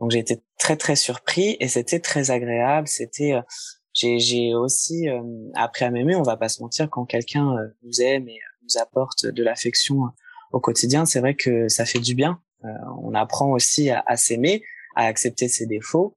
Donc 0.00 0.10
j'ai 0.10 0.18
été 0.18 0.42
très 0.58 0.76
très 0.76 0.96
surpris 0.96 1.56
et 1.60 1.68
c'était 1.68 2.00
très 2.00 2.30
agréable. 2.30 2.88
C'était 2.88 3.34
euh, 3.34 3.42
j'ai 3.94 4.54
aussi 4.54 5.08
euh, 5.08 5.22
appris 5.54 5.84
à 5.84 5.90
m'aimer. 5.90 6.16
On 6.16 6.22
va 6.22 6.36
pas 6.36 6.48
se 6.48 6.62
mentir 6.62 6.88
quand 6.90 7.04
quelqu'un 7.04 7.56
nous 7.82 8.00
aime 8.00 8.28
et 8.28 8.38
nous 8.62 8.80
apporte 8.80 9.26
de 9.26 9.42
l'affection 9.42 10.02
au 10.52 10.60
quotidien, 10.60 11.06
c'est 11.06 11.20
vrai 11.20 11.34
que 11.34 11.68
ça 11.68 11.84
fait 11.84 12.00
du 12.00 12.14
bien. 12.14 12.40
on 13.02 13.14
apprend 13.14 13.52
aussi 13.52 13.88
à, 13.90 14.02
à 14.06 14.16
s'aimer, 14.16 14.64
à 14.96 15.04
accepter 15.04 15.48
ses 15.48 15.66
défauts. 15.66 16.16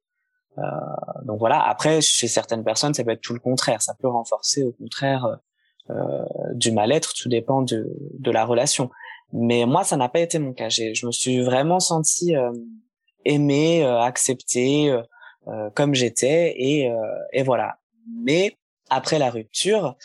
Euh, 0.58 0.62
donc 1.26 1.40
voilà. 1.40 1.62
Après, 1.62 2.02
chez 2.02 2.28
certaines 2.28 2.64
personnes, 2.64 2.94
ça 2.94 3.04
peut 3.04 3.12
être 3.12 3.22
tout 3.22 3.34
le 3.34 3.40
contraire. 3.40 3.82
Ça 3.82 3.96
peut 4.00 4.08
renforcer, 4.08 4.64
au 4.64 4.72
contraire, 4.72 5.40
euh, 5.90 6.26
du 6.54 6.72
mal-être. 6.72 7.14
Tout 7.14 7.30
dépend 7.30 7.62
de, 7.62 7.88
de 8.20 8.32
la 8.32 8.46
relation. 8.46 8.90
Mais 9.34 9.66
moi, 9.66 9.84
ça 9.84 9.98
n'a 9.98 10.10
pas 10.10 10.20
été 10.20 10.40
mon 10.40 10.54
cas. 10.54 10.70
Je 10.70 11.06
me 11.06 11.12
suis 11.12 11.42
vraiment 11.42 11.80
senti 11.80 12.36
euh, 12.36 12.52
aimé, 13.26 13.84
euh, 13.84 14.00
accepté 14.00 14.92
euh, 14.92 15.70
comme 15.76 15.94
j'étais, 15.94 16.54
et, 16.58 16.90
et 17.34 17.44
voilà. 17.44 17.80
Mais 18.24 18.56
après 18.90 19.20
la 19.20 19.30
rupture, 19.30 19.98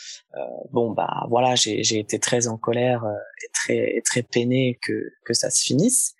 bon 0.71 0.91
bah 0.91 1.25
voilà, 1.29 1.55
j'ai 1.55 1.99
été 1.99 2.19
très 2.19 2.47
en 2.47 2.57
colère 2.57 3.05
et 3.43 3.49
très 3.53 3.95
et 3.97 4.01
très 4.01 4.23
peiné 4.23 4.77
que 4.81 5.11
que 5.23 5.33
ça 5.33 5.49
se 5.49 5.63
finisse. 5.65 6.15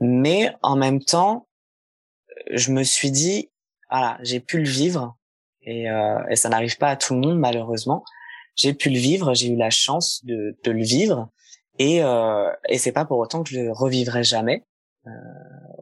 Mais 0.00 0.52
en 0.62 0.74
même 0.76 1.00
temps, 1.00 1.46
je 2.50 2.72
me 2.72 2.82
suis 2.82 3.10
dit, 3.10 3.50
voilà, 3.90 4.18
j'ai 4.22 4.40
pu 4.40 4.58
le 4.58 4.68
vivre 4.68 5.16
et, 5.62 5.90
euh, 5.90 6.18
et 6.30 6.36
ça 6.36 6.48
n'arrive 6.48 6.78
pas 6.78 6.88
à 6.88 6.96
tout 6.96 7.14
le 7.14 7.20
monde 7.20 7.38
malheureusement. 7.38 8.04
J'ai 8.56 8.74
pu 8.74 8.90
le 8.90 8.98
vivre, 8.98 9.34
j'ai 9.34 9.48
eu 9.48 9.56
la 9.56 9.70
chance 9.70 10.24
de, 10.24 10.56
de 10.64 10.70
le 10.70 10.82
vivre 10.82 11.30
et 11.78 12.02
euh, 12.02 12.50
et 12.68 12.78
c'est 12.78 12.92
pas 12.92 13.04
pour 13.04 13.18
autant 13.18 13.42
que 13.42 13.50
je 13.50 13.60
le 13.60 13.72
revivrai 13.72 14.24
jamais. 14.24 14.64
Euh, 15.06 15.10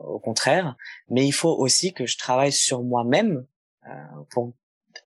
au 0.04 0.18
contraire, 0.18 0.76
mais 1.08 1.26
il 1.26 1.32
faut 1.32 1.54
aussi 1.54 1.92
que 1.92 2.06
je 2.06 2.16
travaille 2.16 2.52
sur 2.52 2.82
moi-même 2.82 3.44
euh, 3.86 3.90
pour 4.30 4.52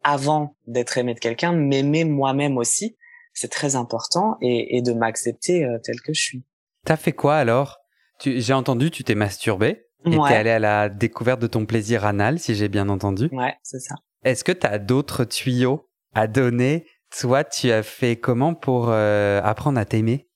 avant 0.02 0.56
d'être 0.66 0.98
aimé 0.98 1.14
de 1.14 1.20
quelqu'un, 1.20 1.52
m'aimer 1.52 2.04
moi-même 2.04 2.58
aussi. 2.58 2.96
C'est 3.32 3.50
très 3.50 3.76
important 3.76 4.36
et, 4.40 4.76
et 4.76 4.82
de 4.82 4.92
m'accepter 4.92 5.64
euh, 5.64 5.78
tel 5.82 6.00
que 6.00 6.12
je 6.12 6.20
suis. 6.20 6.44
T'as 6.84 6.96
fait 6.96 7.12
quoi 7.12 7.36
alors? 7.36 7.78
J'ai 8.22 8.52
entendu, 8.52 8.90
tu 8.90 9.04
t'es 9.04 9.14
masturbé. 9.14 9.86
Et 10.06 10.10
t'es 10.10 10.34
allé 10.34 10.50
à 10.50 10.58
la 10.58 10.88
découverte 10.88 11.40
de 11.42 11.46
ton 11.46 11.66
plaisir 11.66 12.06
anal, 12.06 12.38
si 12.38 12.54
j'ai 12.54 12.68
bien 12.68 12.88
entendu. 12.88 13.28
Ouais, 13.32 13.54
c'est 13.62 13.80
ça. 13.80 13.96
Est-ce 14.24 14.44
que 14.44 14.52
tu 14.52 14.66
as 14.66 14.78
d'autres 14.78 15.24
tuyaux 15.24 15.90
à 16.14 16.26
donner? 16.26 16.86
Toi, 17.18 17.44
tu 17.44 17.70
as 17.70 17.82
fait 17.82 18.16
comment 18.16 18.54
pour 18.54 18.86
euh, 18.88 19.42
apprendre 19.44 19.78
à 19.78 19.84
t'aimer? 19.84 20.26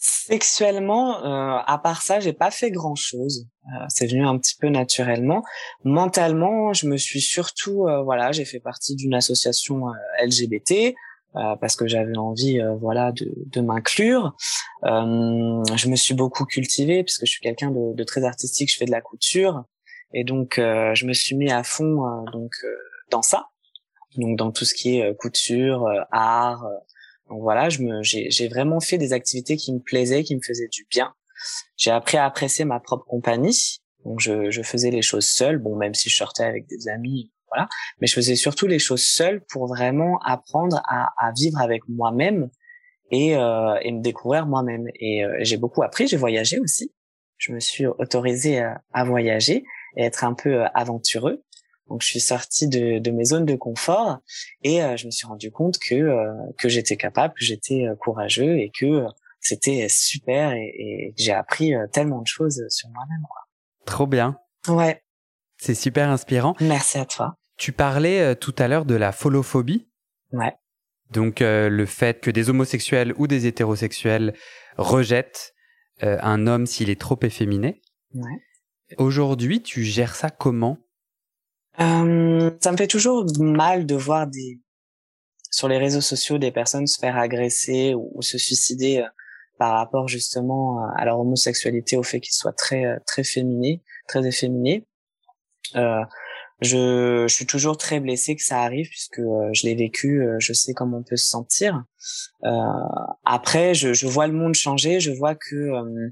Sexuellement, 0.00 1.24
euh, 1.24 1.60
à 1.66 1.76
part 1.82 2.02
ça, 2.02 2.20
j'ai 2.20 2.32
pas 2.32 2.52
fait 2.52 2.70
grand-chose. 2.70 3.48
Euh, 3.66 3.84
c'est 3.88 4.06
venu 4.06 4.24
un 4.24 4.38
petit 4.38 4.54
peu 4.54 4.68
naturellement. 4.68 5.42
Mentalement, 5.82 6.72
je 6.72 6.86
me 6.86 6.96
suis 6.96 7.20
surtout, 7.20 7.88
euh, 7.88 8.02
voilà, 8.04 8.30
j'ai 8.30 8.44
fait 8.44 8.60
partie 8.60 8.94
d'une 8.94 9.14
association 9.14 9.88
euh, 9.88 10.24
LGBT. 10.24 10.94
Euh, 11.36 11.56
parce 11.60 11.76
que 11.76 11.86
j'avais 11.86 12.16
envie 12.16 12.58
euh, 12.58 12.74
voilà 12.76 13.12
de, 13.12 13.30
de 13.36 13.60
m'inclure 13.60 14.34
je 14.82 15.88
me 15.88 15.94
suis 15.94 16.14
beaucoup 16.14 16.46
cultivée 16.46 17.04
puisque 17.04 17.26
je 17.26 17.30
suis 17.30 17.42
quelqu'un 17.42 17.70
de, 17.70 17.94
de, 17.94 18.04
très 18.04 18.24
artistique 18.24 18.72
je 18.72 18.78
fais 18.78 18.86
de 18.86 18.90
la 18.90 19.02
couture 19.02 19.64
et 20.14 20.24
donc 20.24 20.54
je 20.56 21.04
me 21.04 21.12
suis 21.12 21.36
mis 21.36 21.52
à 21.52 21.62
fond 21.64 22.24
donc 22.32 22.52
dans 23.10 23.20
ça 23.20 23.48
donc 24.16 24.38
dans 24.38 24.52
tout 24.52 24.64
ce 24.64 24.72
qui 24.72 24.98
est 24.98 25.14
couture 25.18 25.86
art 26.12 26.64
donc 27.28 27.42
voilà 27.42 27.68
je 27.68 27.82
j'ai 28.02 28.48
vraiment 28.48 28.80
fait 28.80 28.98
des 28.98 29.12
activités 29.12 29.56
qui 29.56 29.72
me 29.72 29.80
plaisaient 29.80 30.24
qui 30.24 30.36
me 30.36 30.40
faisaient 30.40 30.68
du 30.68 30.86
bien 30.90 31.12
j'ai 31.76 31.90
appris 31.90 32.16
à 32.16 32.24
apprécier 32.24 32.64
ma 32.64 32.80
propre 32.80 33.04
compagnie 33.06 33.80
donc 34.04 34.20
je, 34.20 34.50
je 34.50 34.62
faisais 34.62 34.90
les 34.90 35.02
choses 35.02 35.26
seule 35.26 35.58
bon 35.58 35.76
même 35.76 35.94
si 35.94 36.08
je 36.08 36.16
sortais 36.16 36.44
avec 36.44 36.66
des 36.66 36.88
amis 36.88 37.32
voilà. 37.50 37.68
Mais 38.00 38.06
je 38.06 38.14
faisais 38.14 38.36
surtout 38.36 38.66
les 38.66 38.78
choses 38.78 39.04
seules 39.04 39.42
pour 39.50 39.66
vraiment 39.66 40.18
apprendre 40.24 40.80
à, 40.86 41.08
à 41.18 41.32
vivre 41.32 41.60
avec 41.60 41.82
moi-même 41.88 42.50
et, 43.10 43.36
euh, 43.36 43.78
et 43.82 43.92
me 43.92 44.02
découvrir 44.02 44.46
moi-même. 44.46 44.86
Et 44.94 45.24
euh, 45.24 45.36
j'ai 45.40 45.56
beaucoup 45.56 45.82
appris. 45.82 46.06
J'ai 46.08 46.16
voyagé 46.16 46.58
aussi. 46.60 46.92
Je 47.36 47.52
me 47.52 47.60
suis 47.60 47.86
autorisée 47.86 48.60
à, 48.60 48.82
à, 48.92 49.04
voyager 49.04 49.64
et 49.96 50.04
être 50.04 50.24
un 50.24 50.34
peu 50.34 50.62
euh, 50.62 50.68
aventureux. 50.74 51.42
Donc 51.88 52.02
je 52.02 52.08
suis 52.08 52.20
sortie 52.20 52.68
de, 52.68 52.98
de 52.98 53.10
mes 53.10 53.24
zones 53.24 53.46
de 53.46 53.56
confort 53.56 54.18
et 54.62 54.82
euh, 54.82 54.96
je 54.96 55.06
me 55.06 55.10
suis 55.10 55.26
rendu 55.26 55.50
compte 55.50 55.78
que 55.78 55.94
euh, 55.94 56.32
que 56.58 56.68
j'étais 56.68 56.96
capable, 56.96 57.34
que 57.34 57.44
j'étais 57.44 57.86
courageux 58.00 58.58
et 58.58 58.70
que 58.78 59.04
c'était 59.40 59.86
super 59.88 60.52
et, 60.52 60.74
et 60.76 61.14
j'ai 61.16 61.32
appris 61.32 61.72
tellement 61.92 62.20
de 62.20 62.26
choses 62.26 62.64
sur 62.68 62.88
moi-même. 62.90 63.22
Trop 63.86 64.06
bien. 64.06 64.38
Ouais. 64.68 65.02
C'est 65.56 65.74
super 65.74 66.08
inspirant. 66.08 66.54
Merci 66.60 66.98
à 66.98 67.06
toi. 67.06 67.34
Tu 67.56 67.72
parlais 67.72 68.20
euh, 68.20 68.34
tout 68.34 68.54
à 68.58 68.68
l'heure 68.68 68.84
de 68.84 68.94
la 68.94 69.12
folophobie. 69.12 69.88
Ouais. 70.32 70.54
Donc 71.10 71.42
euh, 71.42 71.68
le 71.68 71.86
fait 71.86 72.20
que 72.20 72.30
des 72.30 72.50
homosexuels 72.50 73.12
ou 73.16 73.26
des 73.26 73.46
hétérosexuels 73.46 74.34
rejettent 74.76 75.54
euh, 76.02 76.18
un 76.22 76.46
homme 76.46 76.66
s'il 76.66 76.90
est 76.90 77.00
trop 77.00 77.18
efféminé. 77.22 77.80
Ouais. 78.14 78.38
Aujourd'hui, 78.98 79.62
tu 79.62 79.82
gères 79.82 80.14
ça 80.14 80.30
comment? 80.30 80.78
Euh, 81.80 82.50
Ça 82.60 82.72
me 82.72 82.76
fait 82.76 82.86
toujours 82.86 83.24
mal 83.38 83.86
de 83.86 83.94
voir 83.94 84.26
des 84.26 84.60
sur 85.50 85.66
les 85.66 85.78
réseaux 85.78 86.02
sociaux 86.02 86.38
des 86.38 86.52
personnes 86.52 86.86
se 86.86 86.98
faire 86.98 87.16
agresser 87.16 87.94
ou, 87.94 88.20
se 88.20 88.36
suicider 88.36 88.98
euh, 88.98 89.08
par 89.58 89.72
rapport 89.72 90.06
justement 90.06 90.78
à 90.96 91.04
leur 91.04 91.18
homosexualité, 91.18 91.96
au 91.96 92.02
fait 92.02 92.20
qu'ils 92.20 92.34
soient 92.34 92.52
très 92.52 92.98
très 93.06 93.24
féminés, 93.24 93.82
très 94.06 94.24
efféminés. 94.26 94.86
Euh, 95.74 96.04
je, 96.60 97.26
je, 97.28 97.34
suis 97.34 97.46
toujours 97.46 97.76
très 97.76 98.00
blessée 98.00 98.34
que 98.34 98.42
ça 98.42 98.62
arrive 98.62 98.88
puisque 98.88 99.20
euh, 99.20 99.50
je 99.52 99.66
l'ai 99.66 99.76
vécu, 99.76 100.22
euh, 100.22 100.36
je 100.40 100.52
sais 100.52 100.74
comment 100.74 100.98
on 100.98 101.02
peut 101.02 101.16
se 101.16 101.26
sentir. 101.30 101.84
Euh, 102.44 102.50
après, 103.24 103.74
je, 103.74 103.92
je, 103.92 104.06
vois 104.06 104.26
le 104.26 104.32
monde 104.32 104.54
changer, 104.54 104.98
je 104.98 105.12
vois 105.12 105.36
que 105.36 105.54
euh, 105.54 106.08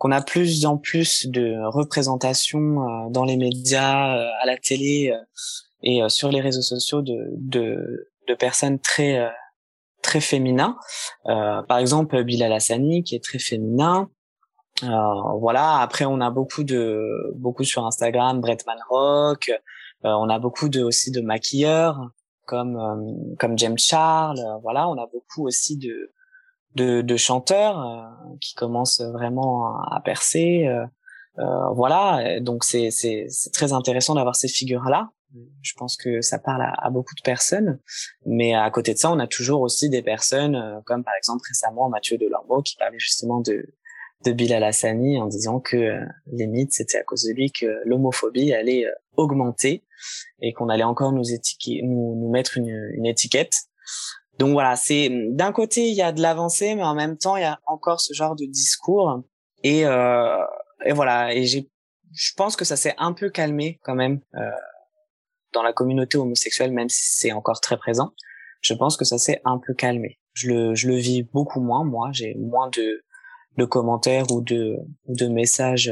qu'on 0.00 0.10
a 0.10 0.20
plus 0.20 0.66
en 0.66 0.76
plus 0.76 1.28
de 1.28 1.56
représentation 1.68 3.08
dans 3.10 3.24
les 3.24 3.36
médias, 3.36 4.16
à 4.42 4.46
la 4.46 4.56
télé 4.56 5.14
et 5.84 6.00
sur 6.08 6.30
les 6.30 6.40
réseaux 6.40 6.62
sociaux 6.62 7.02
de, 7.02 7.16
de, 7.36 8.10
de 8.26 8.34
personnes 8.34 8.80
très 8.80 9.30
très 10.02 10.20
féminins. 10.20 10.76
par 11.24 11.78
exemple, 11.78 12.24
Bilal 12.24 12.52
Hassani 12.52 13.04
qui 13.04 13.14
est 13.14 13.22
très 13.22 13.38
féminin. 13.38 14.10
Euh, 14.84 14.88
voilà. 15.38 15.78
Après, 15.78 16.04
on 16.04 16.20
a 16.20 16.30
beaucoup 16.30 16.64
de 16.64 17.32
beaucoup 17.36 17.64
sur 17.64 17.86
Instagram, 17.86 18.40
Bretman 18.40 18.78
Rock. 18.88 19.50
Euh, 20.04 20.08
on 20.08 20.28
a 20.28 20.38
beaucoup 20.38 20.68
de 20.68 20.82
aussi 20.82 21.10
de 21.10 21.20
maquilleurs 21.20 21.98
comme 22.46 22.76
euh, 22.76 23.34
comme 23.38 23.58
James 23.58 23.78
Charles. 23.78 24.40
voilà, 24.62 24.88
on 24.88 24.96
a 24.96 25.06
beaucoup 25.06 25.46
aussi 25.46 25.76
de 25.76 26.12
de, 26.74 27.02
de 27.02 27.16
chanteurs 27.16 28.10
qui 28.40 28.54
commencent 28.54 29.00
vraiment 29.00 29.80
à 29.90 30.00
percer. 30.04 30.68
voilà, 31.36 32.40
donc 32.40 32.64
c'est 32.64 32.90
très 33.52 33.72
intéressant 33.72 34.14
d'avoir 34.14 34.36
ces 34.36 34.48
figures 34.48 34.84
là. 34.84 35.10
Je 35.62 35.74
pense 35.76 35.96
que 35.96 36.20
ça 36.22 36.40
parle 36.40 36.62
à, 36.62 36.90
beaucoup 36.90 37.14
de 37.14 37.22
personnes, 37.22 37.78
mais 38.26 38.54
à 38.54 38.68
côté 38.70 38.94
de 38.94 38.98
ça, 38.98 39.12
on 39.12 39.18
a 39.20 39.28
toujours 39.28 39.60
aussi 39.60 39.88
des 39.88 40.02
personnes 40.02 40.82
comme 40.86 41.04
par 41.04 41.14
exemple 41.16 41.42
récemment 41.48 41.88
Mathieu 41.88 42.18
Delormeau 42.18 42.62
qui 42.62 42.76
parlait 42.76 42.98
justement 42.98 43.40
de 43.40 43.64
de 44.24 44.32
Bilal 44.32 44.64
Hassani 44.64 45.18
en 45.18 45.26
disant 45.26 45.60
que 45.60 45.76
euh, 45.76 46.04
les 46.32 46.46
mythes, 46.46 46.72
c'était 46.72 46.98
à 46.98 47.02
cause 47.02 47.24
de 47.24 47.32
lui 47.32 47.50
que 47.50 47.66
l'homophobie 47.84 48.52
allait 48.52 48.84
euh, 48.84 48.92
augmenter 49.16 49.84
et 50.40 50.52
qu'on 50.52 50.68
allait 50.68 50.84
encore 50.84 51.12
nous, 51.12 51.22
nous, 51.82 52.16
nous 52.16 52.30
mettre 52.30 52.58
une, 52.58 52.90
une 52.94 53.06
étiquette. 53.06 53.54
Donc 54.40 54.52
voilà, 54.52 54.74
c'est 54.74 55.10
d'un 55.32 55.52
côté 55.52 55.88
il 55.88 55.94
y 55.94 56.00
a 56.00 56.12
de 56.12 56.22
l'avancée, 56.22 56.74
mais 56.74 56.82
en 56.82 56.94
même 56.94 57.18
temps 57.18 57.36
il 57.36 57.42
y 57.42 57.44
a 57.44 57.60
encore 57.66 58.00
ce 58.00 58.14
genre 58.14 58.34
de 58.34 58.46
discours 58.46 59.22
et, 59.62 59.84
euh, 59.84 60.42
et 60.86 60.92
voilà. 60.92 61.34
Et 61.34 61.44
j'ai, 61.44 61.70
je 62.14 62.32
pense 62.38 62.56
que 62.56 62.64
ça 62.64 62.76
s'est 62.76 62.94
un 62.96 63.12
peu 63.12 63.28
calmé 63.28 63.78
quand 63.82 63.94
même 63.94 64.22
euh, 64.36 64.50
dans 65.52 65.62
la 65.62 65.74
communauté 65.74 66.16
homosexuelle, 66.16 66.72
même 66.72 66.88
si 66.88 67.02
c'est 67.20 67.32
encore 67.32 67.60
très 67.60 67.76
présent. 67.76 68.12
Je 68.62 68.72
pense 68.72 68.96
que 68.96 69.04
ça 69.04 69.18
s'est 69.18 69.42
un 69.44 69.58
peu 69.58 69.74
calmé. 69.74 70.18
Je 70.32 70.48
le, 70.48 70.74
je 70.74 70.88
le 70.88 70.94
vis 70.94 71.22
beaucoup 71.22 71.60
moins. 71.60 71.84
Moi, 71.84 72.08
j'ai 72.12 72.34
moins 72.36 72.70
de 72.70 73.02
de 73.58 73.64
commentaires 73.66 74.30
ou 74.30 74.40
de, 74.40 74.78
de 75.08 75.26
messages 75.26 75.88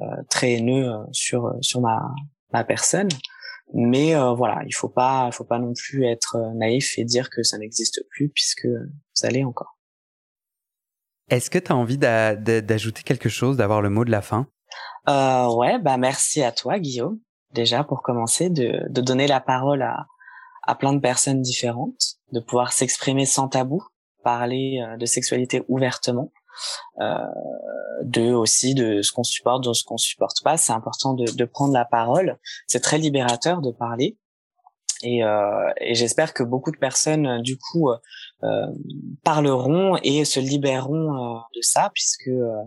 euh, 0.00 0.06
très 0.30 0.52
haineux 0.52 0.90
sur 1.10 1.52
sur 1.60 1.82
ma 1.82 2.00
ma 2.54 2.64
personne. 2.64 3.10
Mais 3.74 4.14
voilà, 4.14 4.62
il 4.66 4.74
faut 4.74 4.88
pas, 4.88 5.28
il 5.28 5.32
faut 5.32 5.44
pas 5.44 5.58
non 5.58 5.72
plus 5.72 6.04
être 6.06 6.36
naïf 6.54 6.98
et 6.98 7.04
dire 7.04 7.30
que 7.30 7.42
ça 7.42 7.56
n'existe 7.58 8.04
plus 8.10 8.28
puisque 8.28 8.68
ça 9.14 9.30
l'est 9.30 9.44
encore. 9.44 9.78
Est-ce 11.30 11.48
que 11.48 11.58
tu 11.58 11.72
as 11.72 11.76
envie 11.76 11.96
d'ajouter 11.96 13.02
quelque 13.02 13.30
chose, 13.30 13.56
d'avoir 13.56 13.80
le 13.80 13.88
mot 13.88 14.04
de 14.04 14.10
la 14.10 14.20
fin? 14.20 14.46
Euh, 15.08 15.46
Ouais, 15.54 15.78
bah 15.78 15.96
merci 15.96 16.42
à 16.42 16.52
toi, 16.52 16.78
Guillaume, 16.78 17.18
déjà 17.52 17.84
pour 17.84 18.02
commencer, 18.02 18.50
de, 18.50 18.86
de 18.90 19.00
donner 19.00 19.26
la 19.26 19.40
parole 19.40 19.82
à, 19.82 20.06
à 20.62 20.74
plein 20.74 20.92
de 20.92 21.00
personnes 21.00 21.40
différentes, 21.40 22.16
de 22.32 22.40
pouvoir 22.40 22.72
s'exprimer 22.72 23.26
sans 23.26 23.48
tabou, 23.48 23.82
parler 24.22 24.80
euh, 24.82 24.96
de 24.96 25.06
sexualité 25.06 25.62
ouvertement, 25.68 26.30
euh, 26.34 26.41
de 26.98 28.32
aussi 28.32 28.74
de 28.74 29.02
ce 29.02 29.12
qu'on 29.12 29.24
supporte, 29.24 29.64
de 29.64 29.72
ce 29.72 29.84
qu'on 29.84 29.96
supporte 29.96 30.42
pas. 30.42 30.56
C'est 30.56 30.72
important 30.72 31.14
de, 31.14 31.44
prendre 31.44 31.72
la 31.72 31.84
parole. 31.84 32.38
C'est 32.66 32.80
très 32.80 32.98
libérateur 32.98 33.60
de 33.60 33.70
parler. 33.70 34.18
Et, 35.02 35.24
euh, 35.24 35.72
et 35.80 35.94
j'espère 35.94 36.32
que 36.32 36.44
beaucoup 36.44 36.70
de 36.70 36.76
personnes, 36.76 37.42
du 37.42 37.58
coup, 37.58 37.90
euh, 38.44 38.66
parleront 39.22 39.96
et 40.02 40.24
se 40.24 40.40
libéreront 40.40 41.14
euh, 41.14 41.38
de 41.54 41.60
ça, 41.60 41.90
puisque 41.94 42.26
euh, 42.26 42.62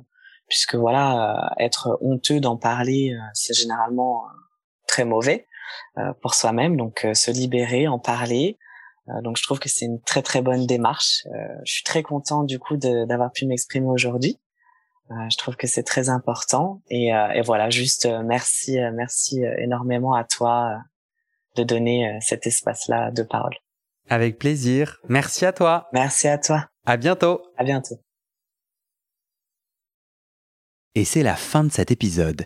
puisque 0.47 0.75
voilà, 0.75 1.53
être 1.57 1.97
honteux 2.01 2.39
d'en 2.39 2.55
parler, 2.55 3.17
c'est 3.33 3.55
généralement 3.55 4.25
très 4.87 5.03
mauvais 5.03 5.47
pour 6.21 6.35
soi-même. 6.35 6.77
Donc, 6.77 7.07
se 7.15 7.31
libérer, 7.31 7.87
en 7.87 7.97
parler. 7.97 8.59
Donc, 9.23 9.37
je 9.37 9.43
trouve 9.43 9.59
que 9.59 9.69
c'est 9.69 9.85
une 9.85 10.01
très 10.01 10.21
très 10.21 10.41
bonne 10.41 10.65
démarche. 10.65 11.23
je 11.63 11.71
suis 11.71 11.83
très 11.83 12.03
content 12.03 12.43
du 12.43 12.59
coup 12.59 12.77
d'avoir 12.77 13.31
pu 13.31 13.45
m'exprimer 13.45 13.87
aujourd'hui. 13.87 14.39
je 15.09 15.37
trouve 15.37 15.55
que 15.55 15.67
c'est 15.67 15.83
très 15.83 16.09
important. 16.09 16.81
Et, 16.89 17.09
et 17.09 17.41
voilà, 17.41 17.69
juste 17.69 18.07
merci, 18.23 18.77
merci 18.93 19.43
énormément 19.59 20.13
à 20.13 20.23
toi 20.23 20.79
de 21.55 21.63
donner 21.63 22.07
euh, 22.07 22.17
cet 22.21 22.47
espace-là 22.47 23.11
de 23.11 23.23
parole. 23.23 23.55
Avec 24.09 24.37
plaisir. 24.37 24.99
Merci 25.09 25.45
à 25.45 25.53
toi. 25.53 25.87
Merci 25.93 26.27
à 26.27 26.37
toi. 26.37 26.67
À 26.85 26.97
bientôt. 26.97 27.41
À 27.57 27.63
bientôt. 27.63 27.95
Et 30.93 31.05
c'est 31.05 31.23
la 31.23 31.35
fin 31.35 31.63
de 31.63 31.71
cet 31.71 31.91
épisode. 31.91 32.45